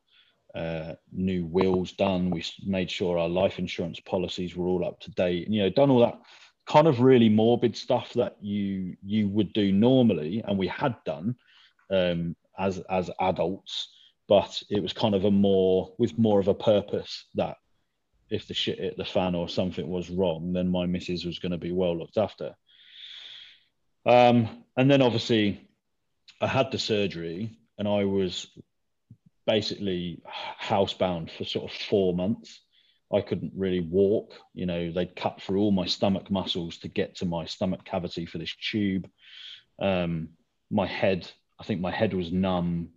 [0.55, 2.31] uh, new wills done.
[2.31, 5.71] We made sure our life insurance policies were all up to date, and you know,
[5.71, 6.21] done all that
[6.67, 11.35] kind of really morbid stuff that you you would do normally, and we had done
[11.91, 13.89] um, as as adults.
[14.29, 17.57] But it was kind of a more with more of a purpose that
[18.29, 21.53] if the shit hit the fan or something was wrong, then my missus was going
[21.53, 22.55] to be well looked after.
[24.07, 25.69] Um, and then obviously,
[26.41, 28.47] I had the surgery, and I was
[29.47, 30.23] basically
[30.61, 32.61] housebound for sort of four months.
[33.13, 34.35] I couldn't really walk.
[34.55, 38.27] You know, they'd cut through all my stomach muscles to get to my stomach cavity
[38.27, 39.09] for this tube.
[39.81, 40.31] Um,
[40.71, 42.91] my head, I think my head was numb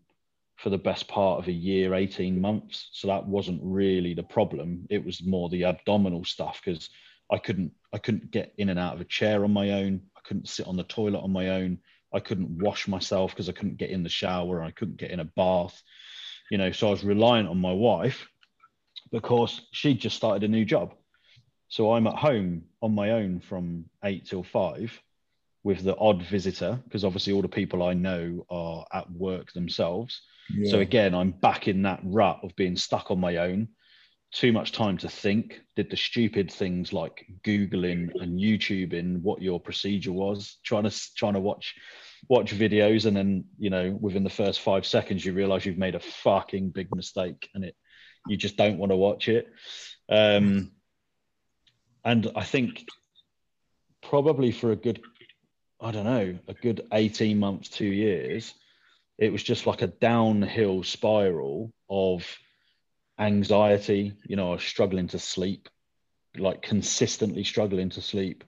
[0.58, 2.90] for the best part of a year, 18 months.
[2.92, 4.88] So that wasn't really the problem.
[4.90, 6.90] It was more the abdominal stuff because
[7.32, 10.02] I couldn't I couldn't get in and out of a chair on my own.
[10.20, 11.80] I couldn't sit on the toilet on my own.
[12.14, 14.62] I couldn't wash myself because I couldn't get in the shower.
[14.62, 15.82] I couldn't get in a bath.
[16.52, 18.28] You know, so I was reliant on my wife
[19.12, 20.94] because she'd just started a new job.
[21.68, 25.00] So I'm at home on my own from eight till five
[25.64, 30.22] with the odd visitor because obviously all the people I know are at work themselves.
[30.50, 30.72] yeah.
[30.72, 33.68] So again, I'm back in that rut of being stuck on my own,
[34.32, 39.60] too much time to think, did the stupid things like Googling and YouTubing what your
[39.60, 41.76] procedure was, trying to trying to watch
[42.28, 45.96] watch videos and then, you know, within the first five seconds you realize you've made
[45.96, 47.76] a fucking big mistake and it
[48.28, 49.48] you just don't want to watch it.
[50.10, 50.72] Um
[52.04, 52.88] and I think
[54.02, 55.02] probably for a good
[55.82, 58.54] I don't know, a good 18 months, two years,
[59.18, 62.28] it was just like a downhill spiral of
[63.20, 64.14] anxiety.
[64.28, 65.70] You know, I was struggling to sleep,
[66.38, 68.44] like consistently struggling to sleep.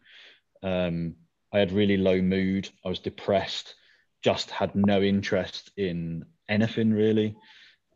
[0.64, 1.16] Um,
[1.54, 2.70] I had really low mood.
[2.86, 3.76] I was depressed,
[4.24, 7.36] just had no interest in anything really.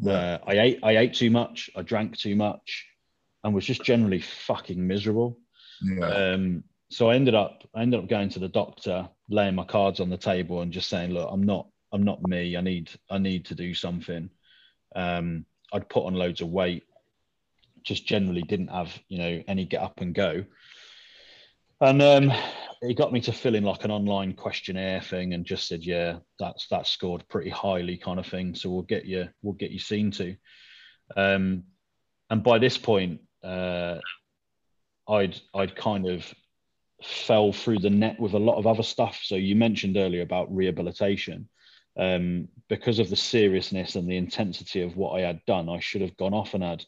[0.05, 2.85] Uh, I ate I ate too much, I drank too much,
[3.43, 5.39] and was just generally fucking miserable.
[5.81, 6.07] yeah.
[6.07, 9.99] Um, so I ended up I ended up going to the doctor, laying my cards
[9.99, 12.57] on the table, and just saying, "Look, I'm not I'm not me.
[12.57, 14.29] I need I need to do something."
[14.95, 16.83] Um, I'd put on loads of weight,
[17.83, 20.45] just generally didn't have you know any get up and go,
[21.81, 22.31] and um,
[22.81, 26.17] he got me to fill in like an online questionnaire thing, and just said, "Yeah,
[26.39, 28.55] that's that scored pretty highly, kind of thing.
[28.55, 30.35] So we'll get you we'll get you seen to."
[31.15, 31.63] Um,
[32.29, 33.97] and by this point, uh,
[35.07, 36.33] I'd I'd kind of
[37.03, 39.21] fell through the net with a lot of other stuff.
[39.23, 41.49] So you mentioned earlier about rehabilitation.
[41.97, 46.01] Um, because of the seriousness and the intensity of what I had done, I should
[46.01, 46.83] have gone off and had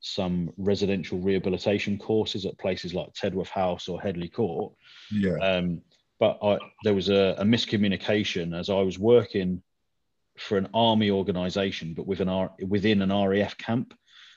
[0.00, 4.72] some residential rehabilitation courses at places like Tedworth House or Headley Court.
[5.12, 5.36] yeah.
[5.36, 5.82] Um,
[6.20, 9.62] but I, there was a, a miscommunication as I was working
[10.36, 13.94] for an army organisation, but with an R, within an RAF camp.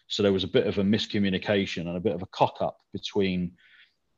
[0.08, 2.78] So there was a bit of a miscommunication and a bit of a cock up
[2.92, 3.54] between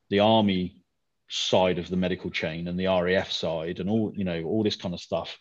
[0.10, 0.84] the army
[1.30, 4.76] side of the medical chain and the RAF side, and all you know, all this
[4.76, 5.38] kind of stuff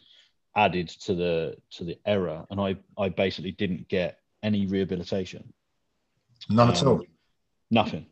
[0.57, 2.47] added to the to the error.
[2.51, 5.53] And I I basically didn't get any rehabilitation.
[6.49, 7.07] None at Um, all.
[7.71, 8.07] Nothing.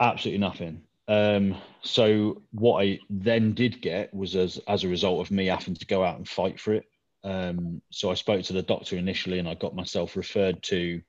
[0.00, 0.82] Absolutely nothing.
[1.08, 5.74] Um, so what I then did get was as as a result of me having
[5.74, 6.84] to go out and fight for it.
[7.24, 11.02] Um, so I spoke to the doctor initially, and I got myself referred to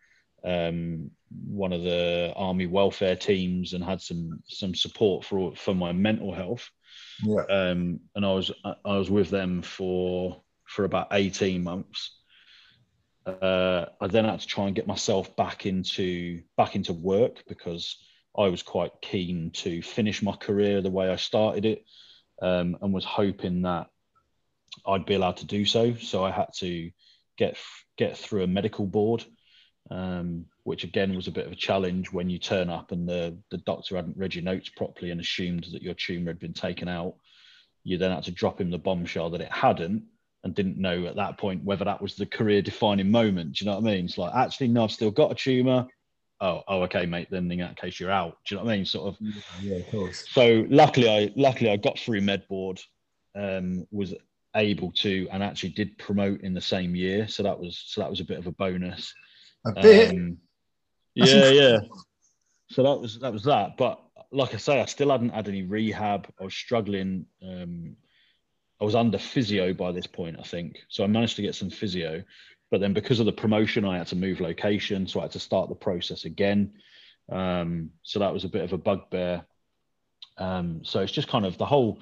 [0.44, 1.12] um,
[1.46, 6.34] one of the army welfare teams, and had some some support for for my mental
[6.34, 6.70] health.
[7.24, 7.44] Yeah.
[7.50, 12.16] Um, and I was I was with them for for about eighteen months.
[13.26, 17.98] Uh, I then had to try and get myself back into back into work because
[18.38, 21.84] I was quite keen to finish my career the way I started it,
[22.42, 23.88] um, and was hoping that
[24.86, 25.96] I'd be allowed to do so.
[25.96, 26.92] So I had to
[27.38, 27.58] get
[27.98, 29.26] get through a medical board,
[29.92, 33.36] um, which again was a bit of a challenge when you turn up and the
[33.50, 36.88] the doctor hadn't read your notes properly and assumed that your tumor had been taken
[36.88, 37.16] out.
[37.84, 40.04] You then had to drop him the bombshell that it hadn't,
[40.44, 43.54] and didn't know at that point whether that was the career defining moment.
[43.54, 44.06] Do you know what I mean?
[44.06, 45.88] It's like actually no, I've still got a tumor.
[46.40, 47.30] Oh, oh, okay, mate.
[47.32, 48.38] Then in that case, you're out.
[48.46, 48.86] Do you know what I mean?
[48.86, 49.18] Sort of.
[49.64, 50.24] Yeah, of course.
[50.30, 52.80] So luckily, I luckily I got through med board,
[53.36, 54.14] um, was
[54.56, 57.28] able to, and actually did promote in the same year.
[57.28, 59.16] So that was so that was a bit of a bonus.
[59.66, 60.12] A bit.
[60.12, 60.38] Um,
[61.26, 61.80] yeah, yeah.
[62.70, 63.78] So that was that was that.
[63.78, 64.00] But
[64.32, 66.28] like I say, I still hadn't had any rehab.
[66.40, 67.26] I was struggling.
[67.44, 67.96] Um,
[68.82, 70.78] I was under physio by this point, I think.
[70.88, 72.24] So I managed to get some physio,
[72.72, 75.40] but then because of the promotion, I had to move location, so I had to
[75.40, 76.74] start the process again.
[77.30, 79.46] Um, so that was a bit of a bugbear.
[80.38, 82.00] Um, so it's just kind of the whole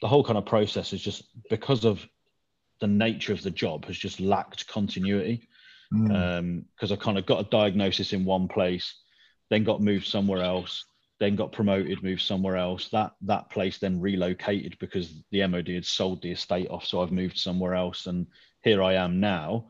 [0.00, 2.06] the whole kind of process is just because of
[2.80, 5.48] the nature of the job has just lacked continuity
[5.92, 6.64] Mm.
[6.74, 8.94] because I kind of got a diagnosis in one place,
[9.48, 10.84] then got moved somewhere else,
[11.18, 12.88] then got promoted, moved somewhere else.
[12.90, 17.12] That that place then relocated because the MOD had sold the estate off, so I've
[17.12, 18.26] moved somewhere else, and
[18.62, 19.66] here I am now,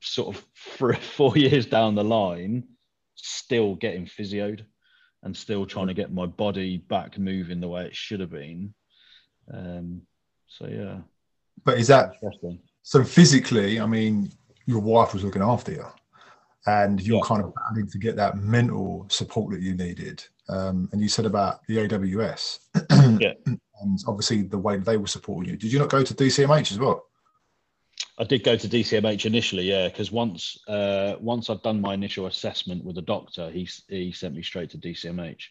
[0.00, 2.64] sort of for four years down the line,
[3.14, 4.64] still getting physioed,
[5.22, 8.74] and still trying to get my body back moving the way it should have been.
[9.52, 10.02] Um,
[10.48, 10.98] so yeah,
[11.64, 12.12] But is that
[12.82, 13.80] so physically?
[13.80, 14.30] I mean,
[14.72, 15.86] your wife was looking after you,
[16.66, 17.26] and you're Yeah.
[17.26, 20.24] kind of battling to get that mental support that you needed.
[20.48, 22.58] Um, and you said about the AWS,
[23.20, 23.34] Yeah.
[23.46, 25.58] and obviously the way they were supporting you.
[25.58, 27.04] Did you not go to DCMH as well?
[28.18, 32.26] I did go to DCMH initially, yeah, because once uh, once I'd done my initial
[32.26, 35.44] assessment with the doctor, he he sent me straight to DCMH.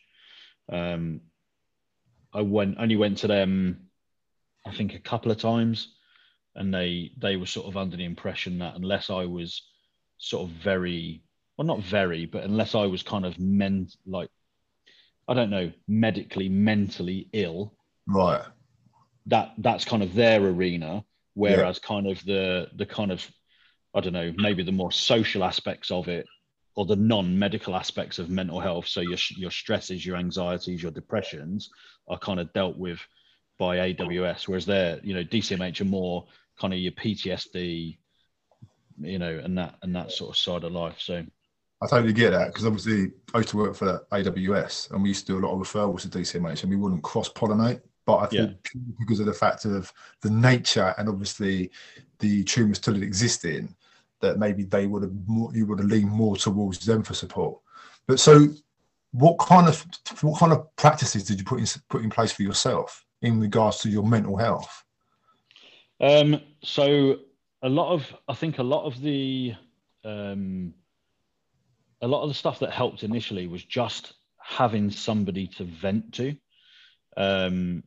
[0.72, 1.22] Um,
[2.34, 3.88] I went only went to them,
[4.66, 5.96] I think a couple of times,
[6.56, 9.64] and they they were sort of under the impression that unless I was
[10.18, 11.24] sort of very
[11.58, 14.30] well, not very, but unless I was kind of men like
[15.28, 17.74] I don't know medically mentally ill,
[18.08, 18.44] Right.
[19.28, 23.26] that that's kind of their arena whereas kind of the the kind of
[23.94, 26.26] i don't know maybe the more social aspects of it
[26.76, 31.70] or the non-medical aspects of mental health so your your stresses your anxieties your depressions
[32.08, 33.00] are kind of dealt with
[33.58, 36.26] by aws whereas they're you know dcmh are more
[36.60, 37.98] kind of your ptsd
[39.00, 41.24] you know and that and that sort of side of life so
[41.84, 45.26] I totally get that because obviously I used to work for AWS and we used
[45.26, 47.82] to do a lot of referrals to DCMH and we wouldn't cross pollinate.
[48.06, 48.82] But I think Yeah.
[49.00, 51.72] because of the fact of the nature and obviously
[52.20, 53.76] the tumor still existing,
[54.22, 57.60] that maybe they would have more, you would have leaned more towards them for support.
[58.08, 58.50] But so,
[59.12, 59.84] what kind of
[60.22, 63.80] what kind of practices did you put in put in place for yourself in regards
[63.80, 64.84] to your mental health?
[66.00, 67.20] Um, so
[67.62, 69.54] a lot of, I think a lot of the,
[70.04, 70.74] um,
[72.02, 76.36] a lot of the stuff that helped initially was just having somebody to vent to.
[77.16, 77.84] Um,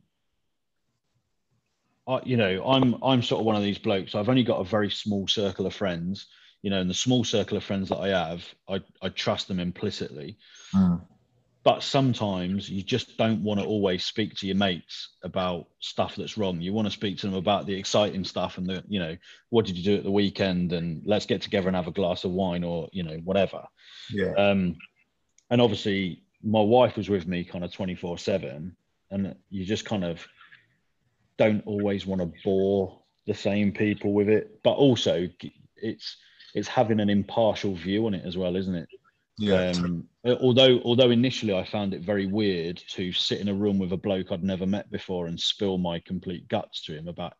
[2.07, 4.13] I, you know, I'm I'm sort of one of these blokes.
[4.13, 6.27] I've only got a very small circle of friends,
[6.61, 9.59] you know, and the small circle of friends that I have, I I trust them
[9.59, 10.37] implicitly
[10.75, 11.01] Mm.
[11.65, 16.37] But sometimes you just don't want to always speak to your mates about stuff that's
[16.37, 16.61] wrong.
[16.61, 19.17] You want to speak to them about the exciting stuff and the you know
[19.49, 22.23] what did you do at the weekend and let's get together and have a glass
[22.23, 23.63] of wine or you know whatever.
[24.11, 24.75] Yeah, um
[25.49, 28.75] and obviously my wife was with me kind of 24 7
[29.09, 30.25] and you just kind of
[31.39, 34.61] don't always want to bore the same people with it.
[34.63, 35.27] But also
[35.75, 36.17] it's
[36.53, 38.87] it's having an impartial view on it as well isn't it
[39.37, 43.79] yeah, um, although although initially I found it very weird to sit in a room
[43.79, 47.33] with a bloke I'd never met before and spill my complete guts to him about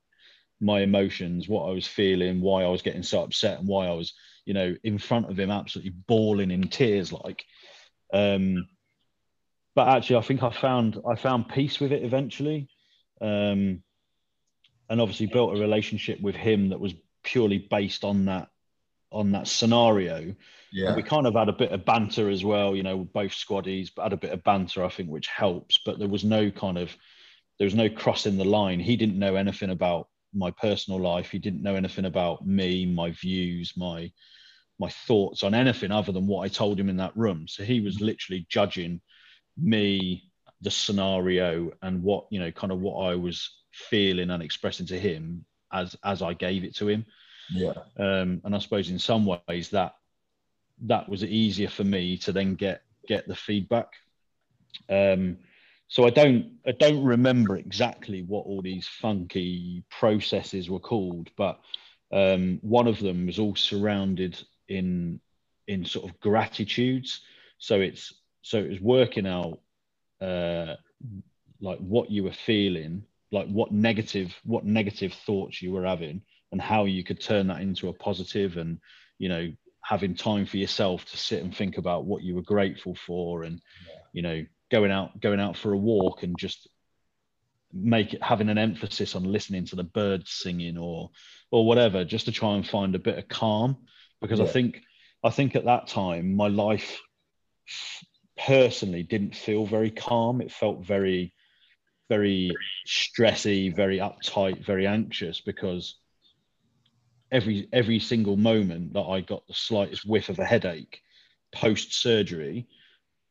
[0.60, 3.94] my emotions, what I was feeling, why I was getting so upset, and why I
[3.94, 4.14] was,
[4.46, 7.46] you know, in front of him absolutely bawling in tears, like.
[8.14, 8.68] Um,
[9.74, 12.70] but actually, I think I found I found peace with it eventually,
[13.22, 13.84] um,
[14.90, 16.94] and obviously built a relationship with him that was
[17.24, 18.50] purely based on that
[19.12, 20.36] on that scenario
[20.88, 23.90] And we kind of had a bit of banter as well, you know, both squaddies,
[23.96, 25.80] but had a bit of banter, I think, which helps.
[25.86, 26.96] But there was no kind of,
[27.58, 28.80] there was no crossing the line.
[28.80, 31.30] He didn't know anything about my personal life.
[31.30, 34.12] He didn't know anything about me, my views, my
[34.78, 37.48] my thoughts on anything other than what I told him in that room.
[37.48, 39.00] So he was literally judging
[39.58, 44.88] me, the scenario, and what you know, kind of what I was feeling and expressing
[44.88, 47.06] to him as as I gave it to him.
[47.50, 47.74] Yeah.
[47.98, 49.94] Um, and I suppose in some ways that
[50.84, 53.88] that was easier for me to then get get the feedback.
[54.90, 55.38] Um,
[55.88, 61.60] so I don't I don't remember exactly what all these funky processes were called, but
[62.12, 65.20] um, one of them was all surrounded in
[65.68, 67.22] in sort of gratitudes.
[67.58, 69.60] So it's so it was working out
[70.22, 70.76] uh,
[71.62, 76.22] like what you were feeling, like what negative what negative thoughts you were having,
[76.52, 78.80] and how you could turn that into a positive, and
[79.18, 79.52] you know
[79.86, 83.62] having time for yourself to sit and think about what you were grateful for, and
[83.88, 83.94] yeah.
[84.14, 86.68] you know going out going out for a walk and just
[87.72, 91.12] make it having an emphasis on listening to the birds singing or
[91.52, 93.78] or whatever just to try and find a bit of calm
[94.22, 94.46] because yeah.
[94.46, 94.82] I think
[95.24, 97.02] I think at that time my life
[98.38, 100.42] personally didn't feel very calm.
[100.42, 101.34] It felt very
[102.10, 102.52] very
[102.88, 105.96] stressy, very uptight, very anxious because
[107.36, 111.02] every every single moment that I got the slightest whiff of a headache
[111.54, 112.68] post surgery,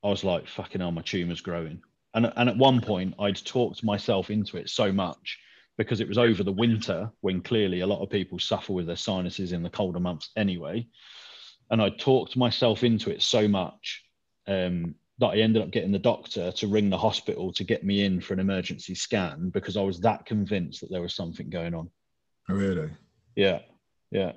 [0.03, 1.83] I was like, fucking hell, my tumor's growing.
[2.15, 5.39] And, and at one point, I'd talked myself into it so much
[5.77, 8.97] because it was over the winter when clearly a lot of people suffer with their
[8.97, 10.87] sinuses in the colder months anyway.
[11.71, 14.05] And I talked myself into it so much
[14.47, 18.05] um, that I ended up getting the doctor to ring the hospital to get me
[18.05, 21.75] in for an emergency scan because I was that convinced that there was something going
[21.75, 21.91] on.
[22.49, 22.91] Oh, really?
[23.35, 23.61] Yeah.
[24.15, 24.33] Yeah.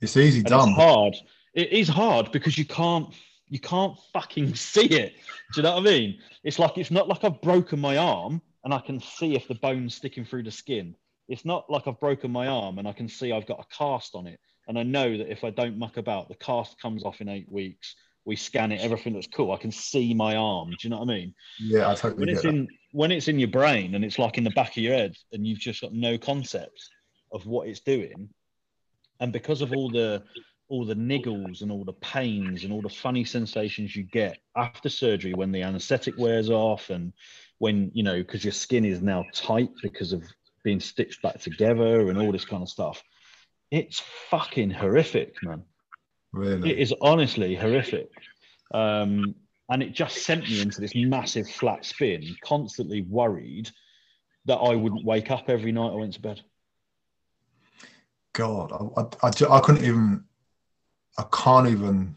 [0.00, 0.68] It's easy and done.
[0.68, 1.14] It's hard.
[1.54, 3.12] It is hard because you can't
[3.48, 5.14] you can't fucking see it.
[5.52, 6.18] Do you know what I mean?
[6.44, 9.54] It's like it's not like I've broken my arm and I can see if the
[9.56, 10.94] bone's sticking through the skin.
[11.28, 14.14] It's not like I've broken my arm and I can see I've got a cast
[14.14, 14.38] on it.
[14.68, 17.50] And I know that if I don't muck about, the cast comes off in eight
[17.50, 17.94] weeks.
[18.24, 19.52] We scan it, everything looks cool.
[19.52, 20.70] I can see my arm.
[20.70, 21.34] Do you know what I mean?
[21.60, 24.44] Yeah, I totally when it's in when it's in your brain and it's like in
[24.44, 26.80] the back of your head and you've just got no concept
[27.32, 28.28] of what it's doing.
[29.20, 30.22] And because of all the
[30.68, 34.88] all the niggles and all the pains and all the funny sensations you get after
[34.88, 37.12] surgery when the anesthetic wears off and
[37.58, 40.24] when you know because your skin is now tight because of
[40.64, 43.00] being stitched back together and all this kind of stuff
[43.70, 44.00] it's
[44.30, 45.62] fucking horrific man.
[46.32, 46.70] Really?
[46.70, 48.10] It is honestly horrific.
[48.72, 49.34] Um,
[49.68, 53.70] and it just sent me into this massive flat spin constantly worried
[54.44, 56.40] that i wouldn't wake up every night i went to bed
[58.36, 60.24] god i, I, I, I couldn't even
[61.18, 62.14] i can't even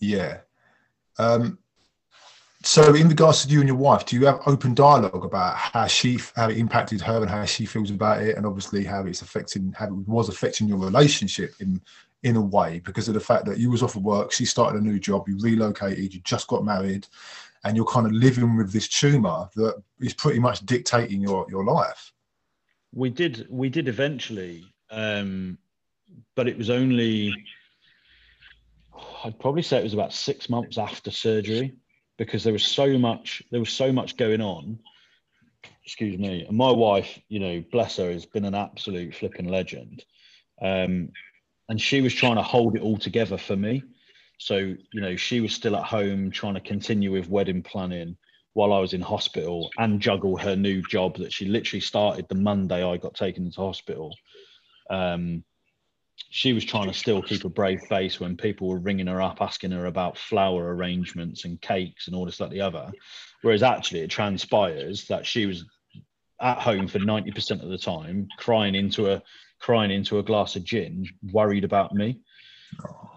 [0.00, 0.38] yeah.
[1.18, 1.58] Um
[2.64, 5.86] so in regards to you and your wife do you have open dialogue about how
[5.86, 9.22] she how it impacted her and how she feels about it and obviously how it's
[9.22, 11.80] affecting how it was affecting your relationship in
[12.24, 12.80] in a way?
[12.84, 15.28] Because of the fact that you was off of work she started a new job
[15.28, 17.06] you relocated you just got married
[17.64, 21.64] and you're kind of living with this tumor that is pretty much dictating your your
[21.64, 22.12] life.
[22.92, 25.58] We did we did eventually um
[26.34, 27.34] but it was only
[29.24, 31.74] i'd probably say it was about six months after surgery
[32.18, 34.78] because there was so much there was so much going on.
[35.84, 36.44] Excuse me.
[36.46, 40.04] And my wife you know bless her has been an absolute flipping legend.
[40.60, 41.10] Um,
[41.70, 43.82] and she was trying to hold it all together for me.
[44.38, 48.16] So you know she was still at home trying to continue with wedding planning
[48.54, 52.34] while i was in hospital and juggle her new job that she literally started the
[52.34, 54.12] monday i got taken into hospital
[54.90, 55.44] um,
[56.30, 59.40] she was trying to still keep a brave face when people were ringing her up
[59.40, 62.90] asking her about flower arrangements and cakes and all this like the other.
[63.42, 65.64] Whereas actually it transpires that she was
[66.40, 69.22] at home for 90% of the time crying into a
[69.60, 72.20] crying into a glass of gin worried about me.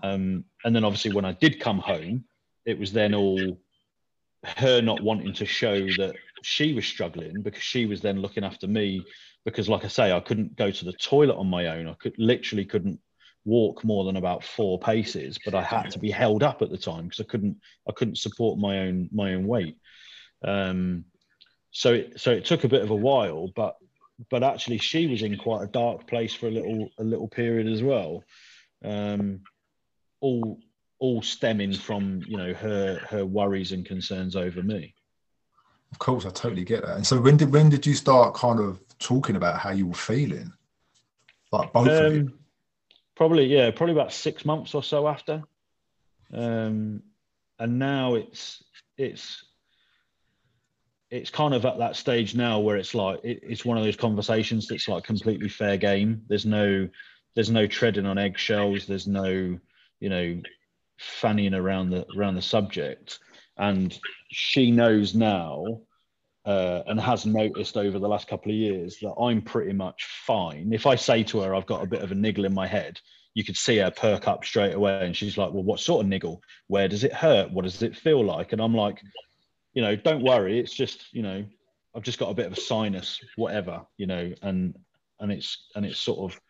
[0.01, 2.23] Um, and then obviously when i did come home
[2.65, 3.59] it was then all
[4.43, 8.67] her not wanting to show that she was struggling because she was then looking after
[8.67, 9.03] me
[9.45, 11.87] because like i say i couldn't go to the toilet on my own.
[11.87, 12.99] I could literally couldn't
[13.43, 16.77] walk more than about four paces but i had to be held up at the
[16.77, 17.57] time because i couldn't
[17.89, 19.77] i couldn't support my own my own weight.
[20.43, 21.05] Um
[21.71, 23.77] so it so it took a bit of a while but
[24.29, 27.67] but actually she was in quite a dark place for a little a little period
[27.67, 28.23] as well.
[28.83, 29.41] Um
[30.19, 30.59] all
[30.99, 34.93] all stemming from you know her her worries and concerns over me
[35.91, 36.95] of course, I totally get that.
[36.95, 39.93] And so, when did when did you start kind of talking about how you were
[39.93, 40.53] feeling,
[41.51, 42.33] like both um, of you?
[43.15, 45.43] Probably, yeah, probably about six months or so after.
[46.33, 47.03] um,
[47.59, 48.63] and now it's
[48.97, 49.45] it's
[51.11, 53.97] it's kind of at that stage now where it's like it, it's one of those
[53.97, 56.23] conversations that's like completely fair game.
[56.27, 56.87] There's no
[57.35, 58.87] there's no treading on eggshells.
[58.87, 59.59] There's no
[59.99, 60.41] you know
[60.99, 63.19] fannying around the around the subject,
[63.61, 63.97] and
[64.29, 65.63] she knows now
[66.45, 70.73] uh, and has noticed over the last couple of years that I'm pretty much fine.
[70.73, 72.99] If I say to her I've got a bit of a niggle in my head,
[73.35, 76.09] you could see her perk up straight away, and she's like, "Well, what sort of
[76.09, 76.41] niggle?
[76.67, 77.51] Where does it hurt?
[77.51, 79.01] What does it feel like?" And I'm like,
[79.73, 80.59] "You know, don't worry.
[80.59, 81.45] It's just you know,
[81.95, 84.75] I've just got a bit of a sinus, whatever, you know." And
[85.19, 86.41] and it's and it's sort of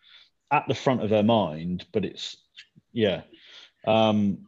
[0.49, 2.37] at the front of her mind, but it's
[2.93, 3.21] yeah.
[3.85, 4.47] Um,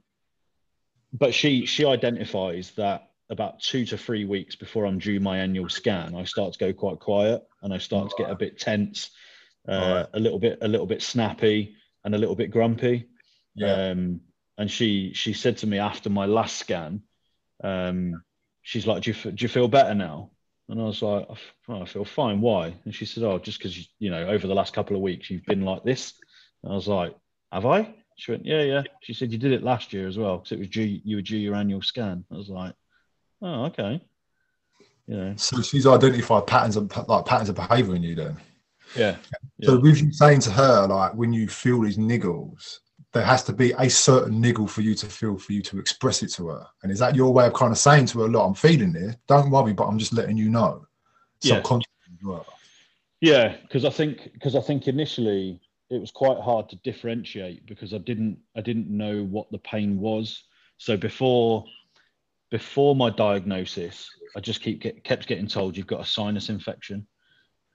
[1.13, 5.69] but she she identifies that about two to three weeks before I'm due my annual
[5.69, 9.11] scan, I start to go quite quiet and I start to get a bit tense,
[9.67, 13.07] uh, a little bit a little bit snappy and a little bit grumpy.
[13.55, 13.91] Yeah.
[13.91, 14.21] Um,
[14.57, 17.03] and she she said to me after my last scan,
[17.63, 18.23] um,
[18.61, 20.31] she's like, do you, do you feel better now?
[20.69, 21.27] And I was like,
[21.69, 22.41] oh, I feel fine.
[22.41, 22.73] Why?
[22.85, 25.45] And she said, oh, just because, you know, over the last couple of weeks, you've
[25.45, 26.13] been like this.
[26.63, 27.15] And I was like,
[27.51, 27.93] have I?
[28.23, 28.83] She went, yeah, yeah.
[29.01, 31.21] She said, you did it last year as well because it was due, you were
[31.21, 32.23] due your annual scan.
[32.31, 32.73] I was like,
[33.41, 34.01] oh, okay.
[35.07, 35.33] Yeah.
[35.35, 38.37] So she's identified patterns of like patterns of behaviour in you then.
[38.95, 39.17] Yeah.
[39.61, 42.77] So with you saying to her, like when you feel these niggles,
[43.11, 46.23] there has to be a certain niggle for you to feel for you to express
[46.23, 46.65] it to her.
[46.81, 49.17] And is that your way of kind of saying to her, look, I'm feeling this,
[49.27, 50.85] don't worry, but I'm just letting you know.
[51.41, 51.61] Yeah.
[53.19, 55.59] Yeah, because I think because I think initially
[55.93, 59.99] it was quite hard to differentiate because I didn't I didn't know what the pain
[59.99, 60.43] was.
[60.77, 61.65] So before
[62.49, 67.05] before my diagnosis, I just keep get, kept getting told you've got a sinus infection,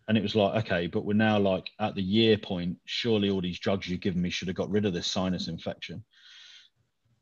[0.09, 2.79] and it was like okay, but we're now like at the year point.
[2.87, 6.05] Surely all these drugs you've given me should have got rid of this sinus infection.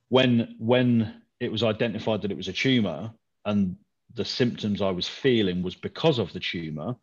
[0.08, 3.10] When when it was identified that it was a tumor
[3.44, 3.76] and
[4.14, 6.96] the symptoms I was feeling was because of the tumor,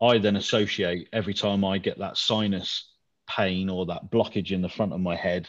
[0.00, 2.89] I then associate every time I get that sinus
[3.36, 5.48] pain or that blockage in the front of my head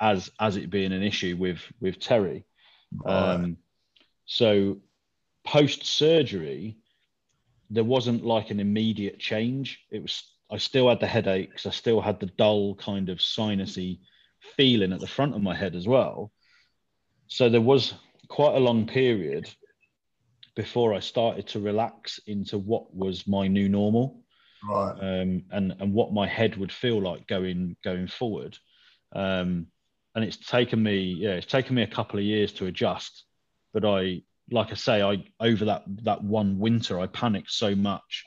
[0.00, 2.44] as as it being an issue with with Terry.
[3.04, 3.56] Um,
[4.26, 4.78] so
[5.44, 6.76] post surgery,
[7.70, 9.80] there wasn't like an immediate change.
[9.90, 11.66] It was I still had the headaches.
[11.66, 14.00] I still had the dull kind of sinusy
[14.56, 16.32] feeling at the front of my head as well.
[17.28, 17.94] So there was
[18.28, 19.48] quite a long period
[20.54, 24.22] before I started to relax into what was my new normal
[24.64, 24.92] right.
[24.92, 28.56] Um, and and what my head would feel like going going forward.
[29.14, 29.68] Um,
[30.14, 33.24] and it's taken me yeah it's taken me a couple of years to adjust.
[33.72, 38.24] But i like i say i over that that one winter i panicked so much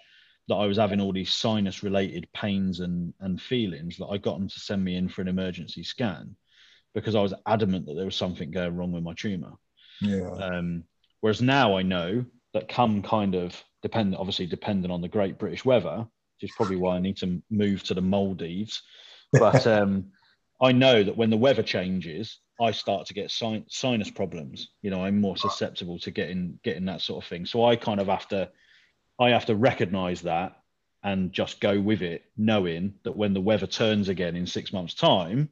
[0.47, 4.37] that i was having all these sinus related pains and and feelings that i got
[4.37, 6.35] them to send me in for an emergency scan
[6.93, 9.53] because i was adamant that there was something going wrong with my tumor
[10.01, 10.29] yeah.
[10.29, 10.83] Um,
[11.21, 15.63] whereas now i know that come kind of depend obviously dependent on the great british
[15.63, 16.05] weather
[16.39, 18.81] which is probably why I need to move to the Maldives.
[19.33, 20.11] But um,
[20.61, 24.69] I know that when the weather changes, I start to get sin- sinus problems.
[24.81, 27.45] You know, I'm more susceptible to getting getting that sort of thing.
[27.45, 28.49] So I kind of have to,
[29.19, 30.55] I have to recognise that
[31.03, 34.93] and just go with it, knowing that when the weather turns again in six months'
[34.93, 35.49] time,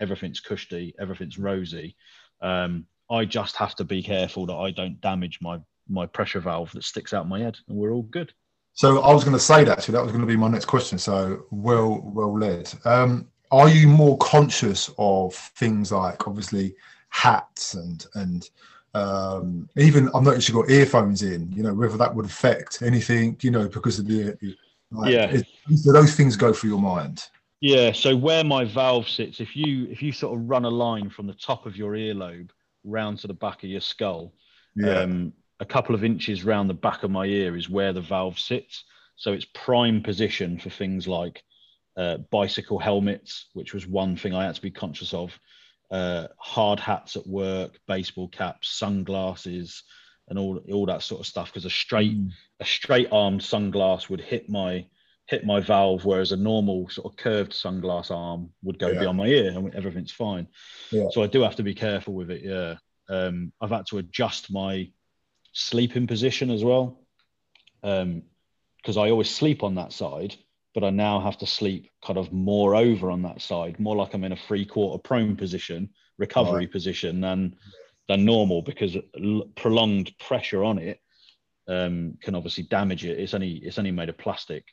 [0.00, 1.96] everything's cushy, everything's rosy.
[2.40, 5.58] Um, I just have to be careful that I don't damage my
[5.88, 8.32] my pressure valve that sticks out my head, and we're all good.
[8.74, 10.64] So I was going to say that So That was going to be my next
[10.64, 10.98] question.
[10.98, 12.72] So well, well led.
[12.84, 16.74] Um, are you more conscious of things like obviously
[17.10, 18.48] hats and and
[18.94, 21.50] um, even I've noticed you've got earphones in.
[21.52, 23.36] You know whether that would affect anything.
[23.40, 24.36] You know because of the
[24.90, 25.40] like, yeah.
[25.84, 27.24] those things go through your mind?
[27.60, 27.92] Yeah.
[27.92, 31.26] So where my valve sits, if you if you sort of run a line from
[31.26, 32.50] the top of your earlobe
[32.84, 34.32] round to the back of your skull,
[34.74, 35.00] yeah.
[35.00, 38.38] Um, a couple of inches round the back of my ear is where the valve
[38.38, 38.84] sits.
[39.16, 41.42] So it's prime position for things like
[41.96, 45.38] uh, bicycle helmets, which was one thing I had to be conscious of.
[45.90, 49.82] Uh, hard hats at work, baseball caps, sunglasses,
[50.28, 51.48] and all all that sort of stuff.
[51.48, 52.30] Because a straight mm.
[52.60, 54.86] a straight armed sunglass would hit my
[55.26, 59.00] hit my valve, whereas a normal sort of curved sunglass arm would go yeah.
[59.00, 60.48] beyond my ear, and everything's fine.
[60.90, 61.08] Yeah.
[61.10, 62.42] So I do have to be careful with it.
[62.42, 62.76] Yeah,
[63.08, 64.90] um, I've had to adjust my
[65.52, 66.98] sleeping position as well.
[67.82, 68.22] Um,
[68.76, 70.34] because I always sleep on that side,
[70.74, 74.12] but I now have to sleep kind of more over on that side, more like
[74.12, 76.72] I'm in a three quarter prone position, recovery right.
[76.72, 77.56] position than
[78.08, 78.96] than normal because
[79.54, 81.00] prolonged pressure on it
[81.68, 83.20] um, can obviously damage it.
[83.20, 84.64] It's only it's only made of plastic,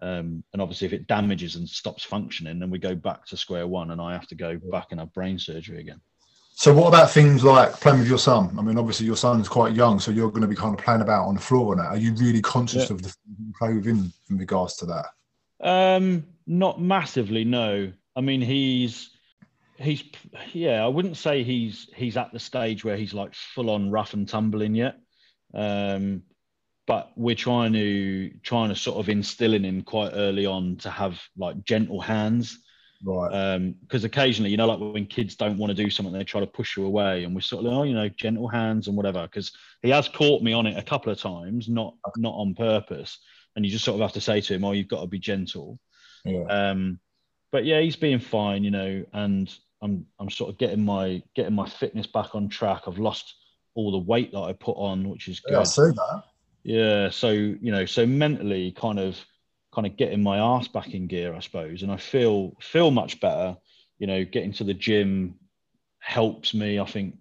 [0.00, 3.66] um, and obviously if it damages and stops functioning, then we go back to square
[3.66, 6.00] one, and I have to go back and have brain surgery again.
[6.60, 8.54] So what about things like playing with your son?
[8.58, 11.00] I mean, obviously your son's quite young, so you're going to be kind of playing
[11.00, 11.84] about on the floor now.
[11.84, 12.96] Are you really conscious Yeah.
[12.96, 15.06] of the things you play with him in regards to that?
[15.62, 17.90] Um, not massively, no.
[18.14, 19.08] I mean, he's
[19.78, 20.04] he's
[20.52, 20.84] yeah.
[20.84, 24.28] I wouldn't say he's he's at the stage where he's like full on rough and
[24.28, 24.96] tumbling yet.
[25.54, 26.24] Um,
[26.86, 30.90] but we're trying to trying to sort of instill in him quite early on to
[30.90, 32.58] have like gentle hands.
[33.02, 33.72] Right.
[33.80, 36.46] because occasionally, you know, like when kids don't want to do something, they try to
[36.46, 39.22] push you away, and we're sort of like, oh, you know, gentle hands and whatever.
[39.22, 43.18] Because he has caught me on it a couple of times, not not on purpose,
[43.56, 45.18] and you just sort of have to say to him, oh, you've got to be
[45.18, 45.78] gentle.
[46.24, 46.44] yeah.
[46.44, 47.00] Um,
[47.52, 51.54] but yeah, he's being fine, you know, and I'm I'm sort of getting my getting
[51.54, 52.82] my fitness back on track.
[52.86, 53.34] I've lost
[53.74, 55.54] all the weight that I put on, which is good.
[55.54, 56.22] yeah, I see that.
[56.62, 59.18] Yeah, so you know, so mentally, kind of,
[59.72, 63.20] kind of getting my ass back in gear, I suppose, and I feel feel much
[63.20, 63.56] better.
[63.98, 65.36] You know, getting to the gym
[65.98, 66.80] helps me.
[66.80, 67.16] I think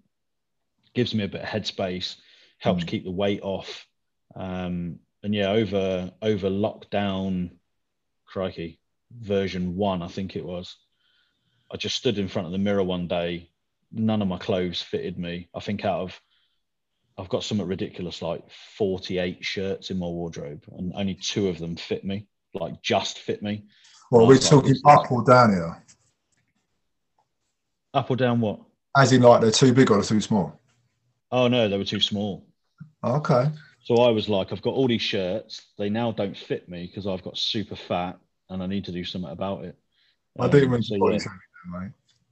[0.93, 2.15] gives me a bit of headspace,
[2.57, 2.87] helps Mm.
[2.87, 3.87] keep the weight off.
[4.35, 7.51] Um, and yeah, over over lockdown,
[8.25, 8.79] crikey,
[9.11, 10.75] version one, I think it was.
[11.71, 13.51] I just stood in front of the mirror one day.
[13.91, 15.49] None of my clothes fitted me.
[15.53, 16.21] I think out of
[17.17, 21.75] I've got something ridiculous like 48 shirts in my wardrobe, and only two of them
[21.75, 23.65] fit me, like just fit me.
[24.11, 25.83] Well, we're like, talking up or down here,
[27.93, 28.59] Up or down what?
[28.97, 30.59] as in like they're too big or they're too small.
[31.31, 32.45] Oh no, they were too small.
[33.03, 33.45] Okay.
[33.83, 35.67] So I was like, I've got all these shirts.
[35.77, 38.19] They now don't fit me because I've got super fat,
[38.49, 39.77] and I need to do something about it.
[40.39, 41.17] I didn't Um, mean so, yeah.
[41.79, 41.91] mate.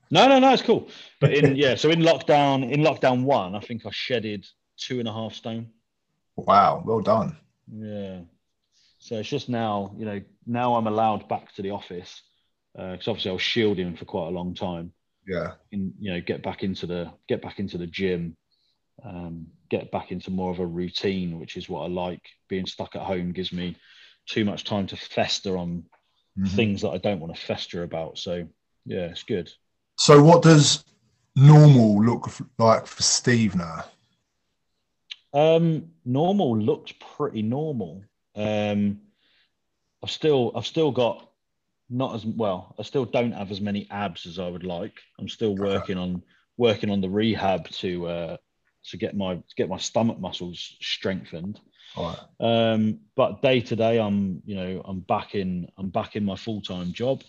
[0.09, 0.89] No, no, no, it's cool.
[1.21, 4.45] But in yeah, so in lockdown, in lockdown one, I think I shedded
[4.77, 5.69] two and a half stone.
[6.35, 7.37] Wow, well done.
[7.71, 8.21] Yeah.
[9.07, 12.21] So it's just now, you know, now I'm allowed back to the office
[12.75, 14.91] because obviously I was shielding for quite a long time.
[15.25, 15.53] Yeah.
[15.71, 18.35] And you know, get back into the get back into the gym,
[19.05, 22.21] um, get back into more of a routine, which is what I like.
[22.49, 23.77] Being stuck at home gives me
[24.25, 25.85] too much time to fester on
[26.37, 26.49] Mhm.
[26.49, 28.17] things that I don't want to fester about.
[28.17, 28.45] So
[28.85, 29.49] yeah, it's good.
[29.97, 30.83] So, what does
[31.33, 33.85] normal look like for Steve now?
[35.31, 38.03] Um, normal looked pretty normal.
[38.37, 39.01] Um,
[40.03, 41.29] I've still I've still got
[41.89, 42.75] not as well.
[42.77, 44.99] I still don't have as many abs as I would like.
[45.19, 46.21] I'm still working on
[46.57, 48.37] working on the rehab to uh,
[48.85, 51.59] to get my to get my stomach muscles strengthened.
[51.97, 52.17] Right.
[52.39, 56.35] Um, but day to day, I'm you know I'm back in I'm back in my
[56.35, 57.23] full time job.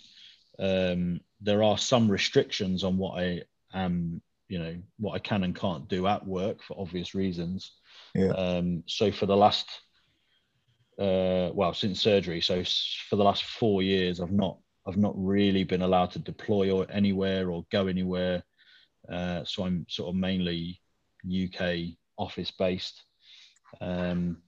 [0.58, 3.42] Um, there are some restrictions on what I
[3.72, 7.72] am you know what I can and can't do at work for obvious reasons.
[8.14, 8.30] Yeah.
[8.30, 9.66] Um, so for the last
[10.98, 12.62] uh, well since surgery, so
[13.08, 16.86] for the last four years, I've not I've not really been allowed to deploy or
[16.90, 18.42] anywhere or go anywhere.
[19.10, 20.80] Uh, so I'm sort of mainly
[21.24, 23.02] UK office based.
[23.80, 24.38] Um,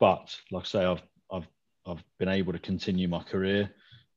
[0.00, 1.48] but like I say, I've I've
[1.86, 3.70] I've been able to continue my career.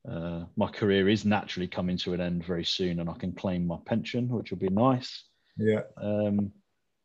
[0.08, 3.66] Uh, my career is naturally coming to an end very soon, and I can claim
[3.66, 5.24] my pension, which will be nice.
[5.56, 5.82] Yeah.
[6.00, 6.52] Um,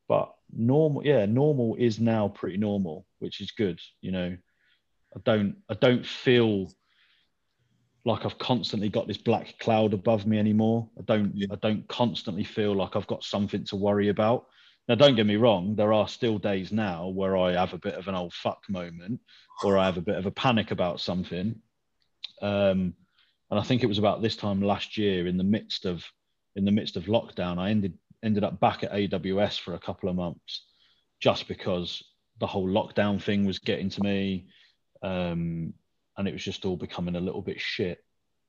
[0.07, 3.79] but normal, yeah, normal is now pretty normal, which is good.
[4.01, 4.37] You know,
[5.15, 6.71] I don't I don't feel
[8.03, 10.89] like I've constantly got this black cloud above me anymore.
[10.97, 11.47] I don't Yeah.
[11.51, 14.47] I don't constantly feel like I've got something to worry about.
[14.87, 17.93] Now, don't get me wrong, there are still days now where I have a bit
[17.93, 19.21] of an old fuck moment
[19.63, 21.55] or I have a bit of a panic about something.
[22.41, 22.95] Um,
[23.51, 26.03] and I think it was about this time last year in the midst of
[26.55, 30.09] in the midst of lockdown, I ended ended up back at AWS for a couple
[30.09, 30.65] of months
[31.19, 32.03] just because
[32.39, 34.47] the whole lockdown thing was getting to me.
[35.01, 35.73] Um,
[36.17, 38.03] and it was just all becoming a little bit shit.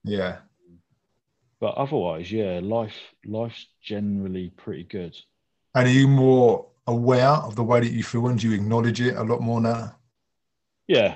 [0.04, 0.38] Yeah.
[1.60, 5.16] But otherwise, yeah, life life's generally pretty good.
[5.74, 9.00] And are you more aware of the way that you feel and do you acknowledge
[9.00, 9.96] it a lot more now?
[10.88, 11.14] Yeah,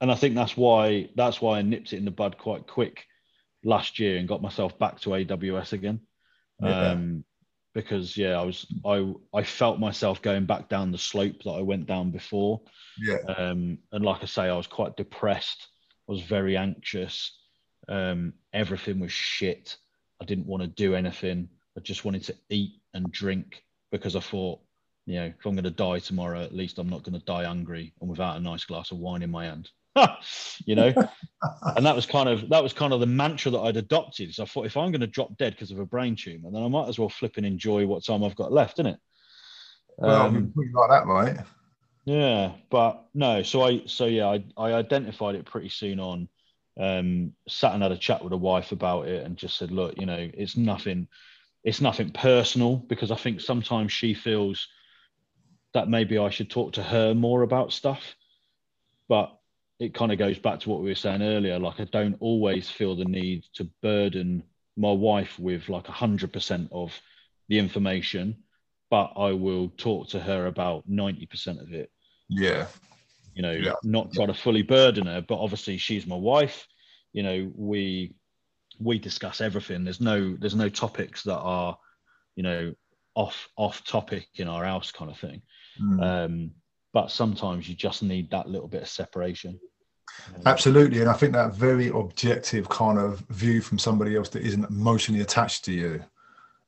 [0.00, 3.04] and I think that's why that's why I nipped it in the bud quite quick
[3.64, 6.00] last year and got myself back to AWS again.
[6.60, 6.92] Yeah.
[6.92, 7.24] Um,
[7.74, 11.62] because yeah, I was I I felt myself going back down the slope that I
[11.62, 12.60] went down before.
[12.98, 13.18] Yeah.
[13.36, 15.68] Um, and like I say, I was quite depressed.
[16.08, 17.38] I was very anxious.
[17.88, 19.76] Um, everything was shit.
[20.20, 21.48] I didn't want to do anything.
[21.76, 24.60] I just wanted to eat and drink because I thought,
[25.06, 27.44] you know, if I'm going to die tomorrow, at least I'm not going to die
[27.44, 29.70] hungry and without a nice glass of wine in my hand.
[30.66, 30.92] you know,
[31.76, 34.34] and that was kind of that was kind of the mantra that I'd adopted.
[34.34, 36.62] So I thought, if I'm going to drop dead because of a brain tumor, then
[36.62, 38.98] I might as well flip and enjoy what time I've got left, innit?
[40.04, 41.44] Well, Um, like that, mate.
[42.04, 43.42] yeah, but no.
[43.42, 46.28] So I, so yeah, I, I identified it pretty soon on.
[46.80, 49.98] Um, sat and had a chat with a wife about it, and just said, look,
[49.98, 51.08] you know, it's nothing.
[51.64, 54.68] it's nothing personal because I think sometimes she feels
[55.74, 58.16] that maybe I should talk to her more about stuff.
[59.08, 59.36] But
[59.82, 61.58] it kind of goes back to what we were saying earlier.
[61.58, 64.44] Like I don't always feel the need to burden
[64.76, 66.92] my wife with like a hundred percent of
[67.48, 68.36] the information,
[68.90, 71.90] but I will talk to her about 90% of it.
[72.28, 72.68] Yeah.
[73.34, 73.72] You know, Yeah.
[73.82, 76.68] not try to fully burden her, but obviously she's my wife.
[77.12, 78.14] You know, we
[78.78, 79.82] we discuss everything.
[79.82, 81.76] There's no there's no topics that are,
[82.36, 82.72] you know,
[83.16, 85.42] off off topic in our house kind of thing.
[85.82, 86.02] Mm.
[86.02, 86.50] Um,
[86.92, 89.58] but sometimes you just need that little bit of separation.
[90.46, 94.68] Absolutely, and I think that very objective kind of view from somebody else that isn't
[94.68, 96.02] emotionally attached to you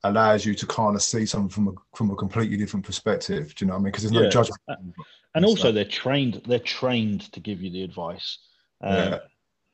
[0.03, 3.53] allows you to kind of see something from a from a completely different perspective.
[3.55, 3.91] Do you know what I mean?
[3.91, 4.29] Because there's no Yeah.
[4.29, 4.61] judgment.
[4.67, 8.39] and That's also they're trained they're trained to give you the advice
[8.81, 9.19] um, Yeah.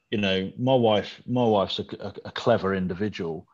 [0.10, 3.48] you know my wife my wife's a, a, a clever individual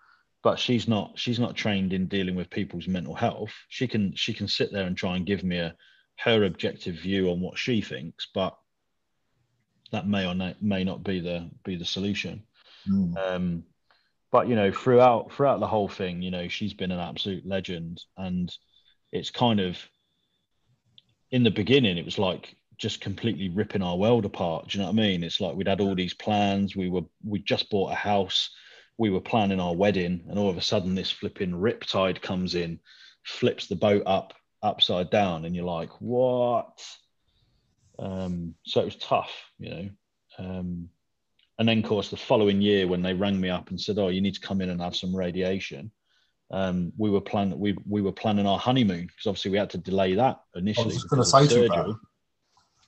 [0.43, 4.33] but she's not she's not trained in dealing with people's mental health she can she
[4.33, 5.75] can sit there and try and give me a
[6.19, 8.57] her objective view on what she thinks but
[9.91, 12.43] that may or may not be the be the solution
[12.87, 13.17] Mm.
[13.17, 13.63] um,
[14.31, 18.03] but you know, throughout throughout the whole thing, you know, she's been an absolute legend,
[18.17, 18.53] and
[19.11, 19.77] it's kind of
[21.31, 24.67] in the beginning, it was like just completely ripping our world apart.
[24.67, 25.23] Do you know what I mean?
[25.23, 26.75] It's like we'd had all these plans.
[26.75, 28.51] We were we just bought a house.
[28.97, 32.79] We were planning our wedding, and all of a sudden, this flipping riptide comes in,
[33.23, 36.79] flips the boat up upside down, and you're like, what?
[37.99, 39.89] Um, so it was tough, you know.
[40.39, 40.89] Um,
[41.59, 44.09] and then, of course, the following year, when they rang me up and said, "Oh,
[44.09, 45.91] you need to come in and have some radiation,"
[46.51, 49.77] um, we were planning we we were planning our honeymoon because obviously we had to
[49.77, 50.95] delay that initially.
[50.95, 51.95] because of say to you surgery.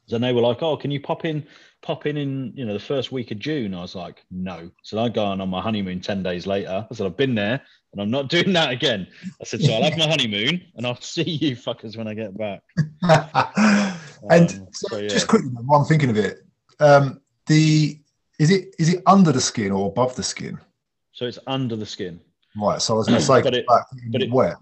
[0.08, 1.46] Then they were like, "Oh, can you pop in,
[1.82, 5.00] pop in in you know the first week of June?" I was like, "No." So
[5.00, 6.88] I go on on my honeymoon ten days later.
[6.90, 9.08] I said, "I've been there, and I'm not doing that again."
[9.40, 12.38] I said, "So I'll have my honeymoon, and I'll see you fuckers when I get
[12.38, 12.62] back."
[14.30, 15.08] and Um, so so, yeah.
[15.08, 16.40] just quickly, while I'm thinking of it,
[16.80, 18.00] um, the
[18.40, 20.58] is it is it under the skin or above the skin?
[21.12, 22.22] So it's under the skin,
[22.56, 22.82] Right.
[22.82, 24.58] So I was going to say, But it- but it- where?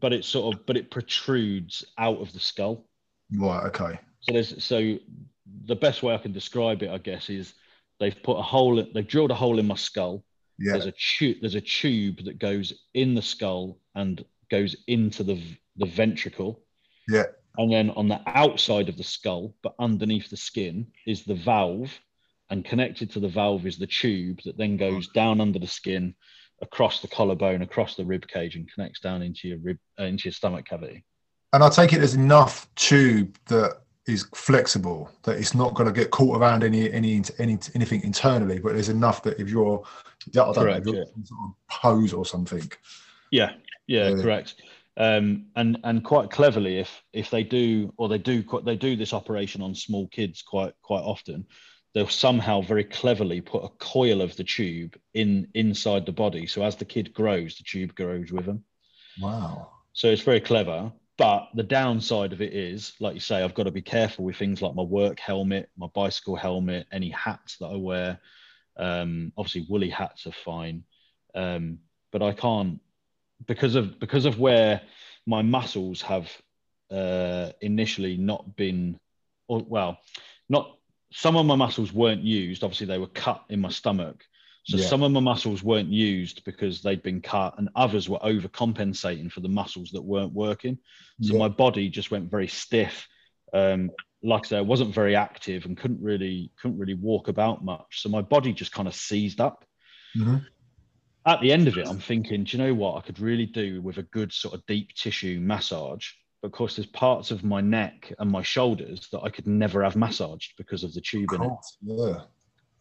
[0.00, 2.84] but it sort of but it protrudes out of the skull.
[3.32, 3.64] Right.
[3.66, 3.98] Okay.
[4.20, 4.98] So there's so
[5.66, 7.54] the best way I can describe it, I guess, is
[8.00, 8.84] they've put a hole.
[8.92, 10.24] They've drilled a hole in my skull.
[10.58, 10.72] Yeah.
[10.72, 11.38] There's a tube.
[11.40, 15.40] There's a tube that goes in the skull and goes into the
[15.76, 16.60] the ventricle.
[17.08, 17.24] Yeah.
[17.56, 21.92] And then on the outside of the skull, but underneath the skin, is the valve,
[22.50, 26.14] and connected to the valve is the tube that then goes down under the skin,
[26.62, 30.24] across the collarbone, across the rib cage, and connects down into your rib uh, into
[30.26, 31.04] your stomach cavity.
[31.52, 35.92] And I take it there's enough tube that is flexible that it's not going to
[35.92, 39.82] get caught around any any any anything internally, but there's enough that if you're,
[40.28, 42.70] I don't know, if you're some sort of pose or something.
[43.30, 43.52] Yeah,
[43.86, 44.22] yeah, Yeah.
[44.22, 44.56] correct.
[44.96, 49.12] Um, and and quite cleverly, if if they do or they do they do this
[49.12, 51.46] operation on small kids quite quite often,
[51.94, 56.46] they'll somehow very cleverly put a coil of the tube in inside the body.
[56.46, 58.64] So as the kid grows, the tube grows with them.
[59.20, 59.70] Wow.
[59.92, 60.92] So it's very clever.
[61.16, 64.36] But the downside of it is, like you say, I've got to be careful with
[64.36, 68.18] things like my work helmet, my bicycle helmet, any hats that I wear.
[68.76, 70.82] Um, obviously, woolly hats are fine,
[71.36, 71.78] um,
[72.10, 72.80] but I can't
[73.46, 74.80] because of because of where
[75.26, 76.30] my muscles have
[76.90, 78.98] uh, initially not been,
[79.48, 79.98] or well,
[80.48, 80.76] not
[81.12, 82.64] some of my muscles weren't used.
[82.64, 84.24] Obviously, they were cut in my stomach.
[84.66, 84.86] So Yeah.
[84.86, 89.40] some of my muscles weren't used because they'd been cut, and others were overcompensating for
[89.40, 90.78] the muscles that weren't working.
[91.20, 91.40] So Yeah.
[91.40, 93.06] my body just went very stiff.
[93.52, 93.90] Um,
[94.22, 98.00] like I said, I wasn't very active and couldn't really couldn't really walk about much.
[98.00, 99.66] So my body just kind of seized up.
[100.16, 100.46] Mhm.
[101.26, 103.80] At the end of it, I'm thinking, do you know what I could really do
[103.80, 106.10] with a good sort of deep tissue massage?
[106.42, 109.82] But of course, there's parts of my neck and my shoulders that I could never
[109.82, 111.52] have massaged because of the tube in it.
[111.82, 112.20] Yeah.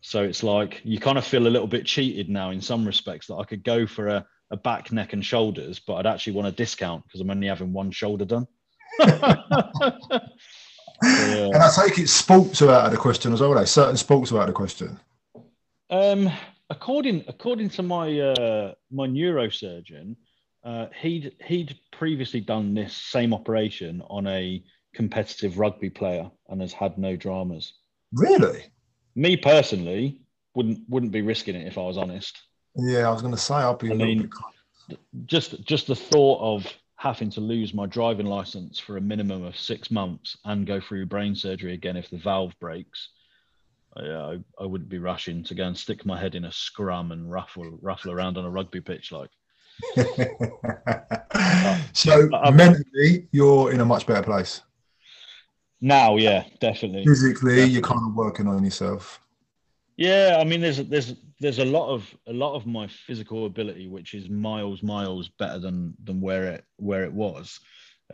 [0.02, 3.28] So it's like you kind of feel a little bit cheated now in some respects
[3.28, 6.50] that I could go for a, a back, neck, and shoulders, but I'd actually want
[6.50, 8.48] a discount because I'm only having one shoulder done.
[11.04, 11.48] Yeah.
[11.48, 13.66] And I take it sports are out of the question as well.
[13.66, 15.00] Certain sports are out of the question.
[15.89, 16.32] Um,
[16.74, 20.15] according according to my uh, my neurosurgeon,
[20.63, 24.63] uh, he'd he'd previously done this same operation on a
[24.95, 27.74] competitive rugby player and has had no dramas.
[28.11, 28.63] Really?
[29.15, 30.21] Me personally
[30.55, 32.41] wouldn't wouldn't be risking it if I was honest.
[32.76, 33.91] Yeah, I was going to say I'll be.
[33.91, 34.30] I mean,
[34.89, 36.65] bit- just just the thought of
[36.95, 41.05] having to lose my driving license for a minimum of six months and go through
[41.05, 43.09] brain surgery again if the valve breaks.
[43.98, 47.12] Yeah, I, I wouldn't be rushing to go and stick my head in a scrum
[47.12, 49.30] and ruffle ruffle around on a rugby pitch like.
[51.94, 54.62] so mentally, you're in a much better place.
[55.82, 57.06] Now, yeah, definitely.
[57.06, 59.20] Physically, you're kind of working on yourself.
[59.98, 63.88] Yeah, I mean, there's there's there's a lot of a lot of my physical ability,
[63.88, 67.60] which is miles miles better than than where it where it was.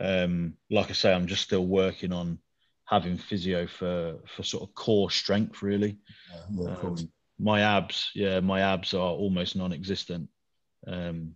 [0.00, 2.38] Um, like I say, I'm just still working on
[2.90, 5.96] having physio for for sort of core strength, really.
[6.52, 6.74] Yeah.
[6.82, 6.96] Um,
[7.38, 10.28] my abs, yeah, my abs are almost non-existent.
[10.86, 11.34] Um,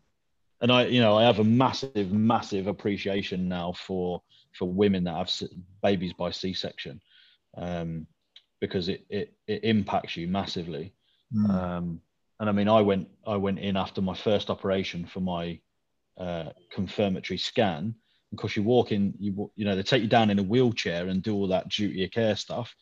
[0.60, 4.20] and I, you know, I have a massive, massive appreciation now for
[4.52, 5.30] for women that have
[5.82, 7.00] babies by C-section,
[7.56, 8.06] um,
[8.60, 10.92] because it, it it impacts you massively.
[11.32, 11.50] Mm.
[11.50, 12.00] Um,
[12.40, 15.60] and I mean, I went I went in after my first operation for my
[16.18, 17.94] uh, confirmatory scan.
[18.34, 21.06] Of course, you walk in, you you know, they take you down in a wheelchair
[21.08, 22.74] and do all that duty of care stuff.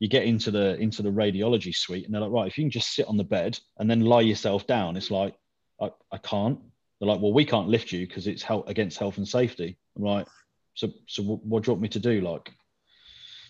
[0.00, 2.70] You get into the into the radiology suite, and they're like, right, if you can
[2.70, 5.34] just sit on the bed and then lie yourself down, it's like,
[5.80, 6.58] I, I can't.
[6.98, 9.78] They're like, well, we can't lift you because it's health, against health and safety.
[9.96, 10.26] I'm like,
[10.74, 12.20] so so what, what do you want me to do?
[12.20, 12.52] Like,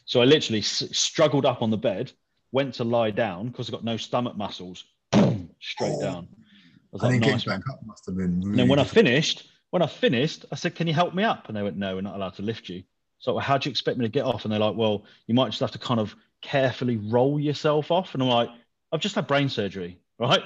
[0.05, 2.13] so I literally s- struggled up on the bed,
[2.53, 4.85] went to lie down because I've got no stomach muscles,
[5.61, 6.01] straight Oh.
[6.01, 6.29] down.
[6.33, 8.79] I was and like, nice getting back up must have been really And then when
[8.79, 11.77] I finished, when I finished, I said, "Can you help me up?" And they went,
[11.77, 12.83] "No, we're not allowed to lift you."
[13.19, 14.45] So well, how do you expect me to get off?
[14.45, 18.15] And they're like, "Well, you might just have to kind of carefully roll yourself off."
[18.15, 18.51] And I'm like,
[18.93, 20.43] "I've just had brain surgery, right?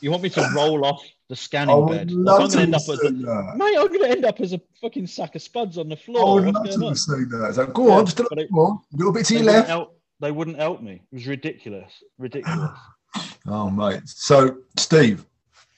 [0.00, 2.10] You want me to roll off the I scanning would bed?
[2.10, 3.54] Like, I'm to end up as a that.
[3.56, 3.76] mate.
[3.78, 6.34] I'm going to end up as a fucking sack of spuds on the I floor.
[6.34, 6.88] would What's love to on?
[6.88, 7.54] have seen that.
[7.54, 9.68] So go Yeah, on, just a little it- more, a little bit to your left.
[9.68, 10.94] help, they wouldn't help me.
[10.94, 12.70] It was ridiculous, ridiculous.
[13.46, 14.02] Oh, mate.
[14.06, 15.26] So, Steve,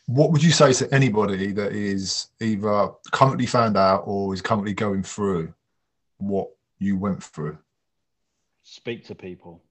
[0.07, 4.74] what would you say to anybody that is either currently found out or is currently
[4.74, 5.52] going through
[6.18, 6.48] what
[6.78, 7.59] you went through?
[8.62, 9.62] Speak to people.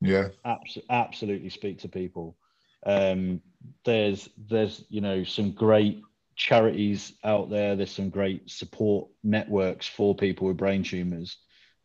[0.00, 0.28] Yeah.
[0.44, 2.36] Abs- absolutely speak to people.
[2.84, 3.40] Um,
[3.84, 6.02] there's there's you know some great
[6.36, 7.76] charities out there.
[7.76, 11.36] There's some great support networks for people with brain tumors.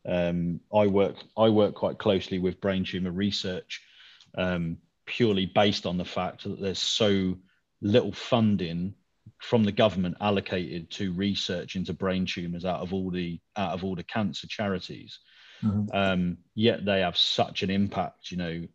[0.07, 3.81] Um, I work I work quite closely with brain tumor research,
[4.37, 7.35] um, purely based on the fact that there's so
[7.81, 8.95] little funding
[9.39, 13.83] from the government allocated to research into brain tumors out of all the out of
[13.83, 15.19] all the cancer charities
[15.63, 15.89] Mhm.
[15.93, 18.67] um, yet they have such an impact, you know,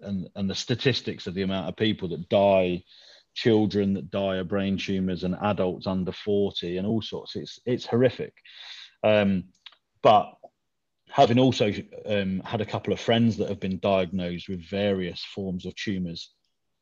[0.00, 2.84] and and the statistics of the amount of people that die,
[3.34, 7.36] children that die of brain tumors, and adults under forty, and all sorts.
[7.36, 8.34] It's it's horrific.
[9.02, 9.44] Um,
[10.02, 10.36] but
[11.08, 11.72] having also
[12.04, 16.34] um, had a couple of friends that have been diagnosed with various forms of tumors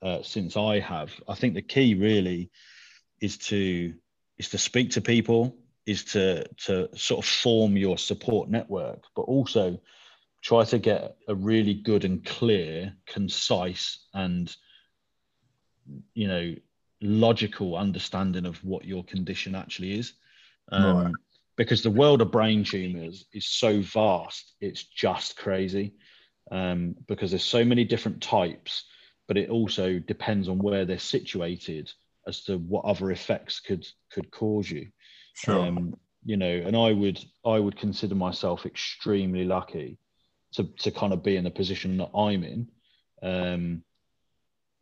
[0.05, 2.51] uh, since I have, I think the key really
[3.21, 3.95] is to
[4.39, 9.23] is to speak to people is to to sort of form your support network but
[9.23, 9.79] also
[10.43, 14.55] try to get a really good and clear concise and
[16.15, 16.55] you know
[17.01, 20.15] logical understanding of what your condition actually is
[20.73, 21.13] um, Right.
[21.57, 25.95] because the world of brain tumors is so vast it's just crazy
[26.51, 28.85] um, because there's so many different types
[29.27, 31.91] but it also depends on where they're situated
[32.27, 34.89] as to what other effects could could cause you
[35.35, 35.67] Sure.
[35.67, 39.99] um, you know and i would i would consider myself extremely lucky
[40.53, 42.69] to to kind of be in the position that i'm in
[43.23, 43.83] um,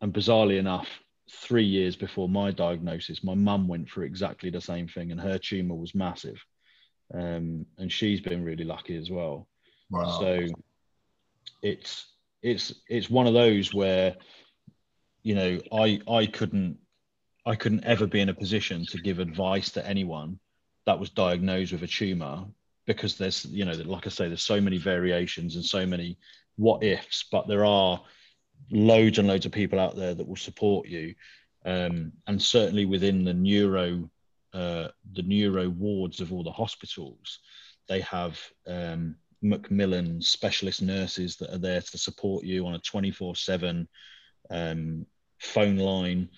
[0.01, 0.87] and bizarrely enough
[1.31, 5.37] three years before my diagnosis my mum went through exactly the same thing and her
[5.37, 6.39] tumor was massive
[7.13, 9.47] um, and she's been really lucky as well
[9.89, 10.19] wow.
[10.19, 10.45] so
[11.61, 12.12] it's
[12.43, 14.15] it's it's one of those where
[15.23, 16.77] you know i i couldn't
[17.45, 20.39] i couldn't ever be in a position to give advice to anyone
[20.85, 22.45] that was diagnosed with a tumor
[22.85, 26.17] because there's you know like i say there's so many variations and so many
[26.57, 27.99] what ifs but there are
[28.71, 31.15] loads and loads of people out there that will support you.
[31.65, 34.09] Um, and certainly within the neuro
[34.53, 37.39] uh, the neuro wards of all the hospitals
[37.87, 43.35] they have um, Macmillan specialist nurses that are there to support you on a 24
[43.35, 43.87] 7
[44.49, 45.05] um,
[45.39, 46.29] phone line.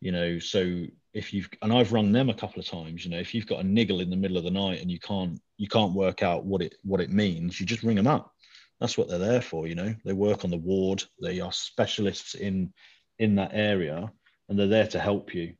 [0.00, 3.18] You know, so if you've and I've rung them a couple of times, you know,
[3.18, 5.68] if you've got a niggle in the middle of the night and you can't you
[5.68, 8.32] can't work out what it what it means, you just ring them up.
[8.80, 9.94] That's what they're there for, you know.
[10.04, 12.72] They work on the ward, they are specialists in
[13.18, 14.10] in that area
[14.48, 15.54] and they're there to help you.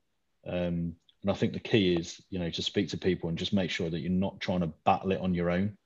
[0.46, 3.54] Um, and I think the key is, you know, to speak to people and just
[3.54, 5.76] make sure that you're not trying to battle it on your own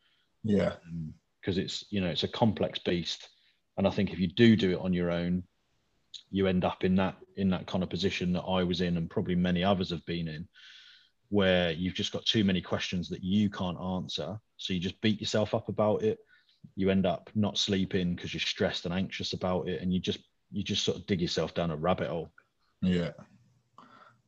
[0.43, 0.75] yeah.
[0.87, 3.29] Um, because it's you know it's a complex beast.
[3.77, 5.45] And i think if you do do it on your own
[6.31, 9.09] you end up in that in that kind of position that i was in and
[9.09, 10.49] probably many others have been in
[11.31, 14.39] where you've just got too many questions that you can't answer.
[14.57, 16.19] So you just beat yourself up about it.
[16.75, 19.83] You end up not sleeping because you're stressed and anxious about it.
[19.83, 20.21] And you just
[20.51, 22.33] you just sort of dig yourself down a rabbit hole.
[22.81, 23.11] Yeah.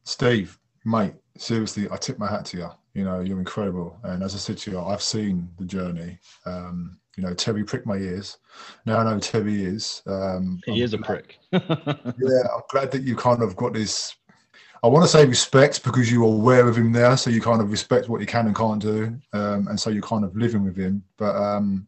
[0.04, 2.70] Steve, mate, seriously, I tip my hat to you.
[2.94, 3.96] You know, you're incredible.
[4.02, 6.18] And as I said to you, I've seen the journey.
[6.44, 8.38] Um, you know, Terry pricked my ears.
[8.86, 10.02] Now I know Terry is.
[10.06, 11.38] Um, he I'm is a glad- prick.
[11.52, 14.14] Yeah, I'm glad that you kind of got this.
[14.82, 17.60] I want to say respect because you are aware of him there, so you kind
[17.60, 20.64] of respect what he can and can't do, um, and so you're kind of living
[20.64, 21.04] with him.
[21.18, 21.86] But, um,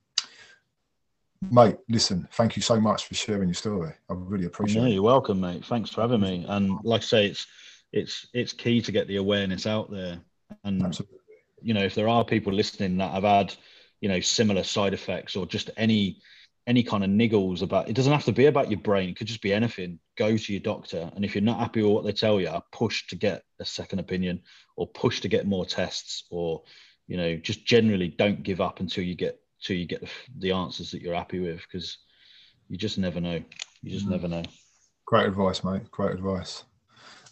[1.51, 3.93] mate, listen, thank you so much for sharing your story.
[4.11, 4.93] I really appreciate No, it.
[4.93, 5.65] you're welcome, mate.
[5.65, 6.45] Thanks for having me.
[6.49, 7.47] And like I say, it's
[7.93, 10.21] it's it's key to get the awareness out there.
[10.65, 11.19] And Absolutely.
[11.61, 13.55] you know, if there are people listening that have had,
[14.01, 16.21] you know, similar side effects or just any
[16.69, 19.27] any kind of niggles about it doesn't have to be about your brain, it could
[19.27, 19.99] just be anything.
[20.17, 21.11] Go to your doctor.
[21.17, 23.99] And if you're not happy with what they tell you, push to get a second
[23.99, 24.43] opinion
[24.77, 26.63] or push to get more tests or,
[27.09, 30.53] you know, just generally don't give up until you get till you get the, the
[30.53, 31.99] answers that you're happy with because
[32.69, 33.43] you just never know.
[33.83, 34.11] You just Mm.
[34.11, 34.43] never know.
[35.05, 35.91] Great advice, mate.
[35.91, 36.63] Great advice.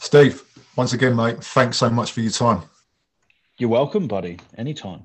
[0.02, 0.42] Steve,
[0.76, 2.62] once again, mate, thanks so much for your time.
[3.58, 4.38] You're welcome, buddy.
[4.56, 5.04] Anytime.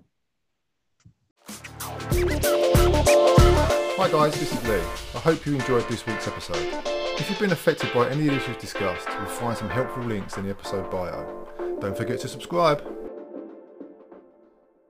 [3.98, 4.80] Hi guys, this is Lee.
[5.14, 6.82] I hope you enjoyed this week's episode.
[7.20, 10.38] If you've been affected by any of the issues discussed, you'll find some helpful links
[10.38, 11.46] in the episode bio.
[11.82, 12.95] Don't forget to subscribe.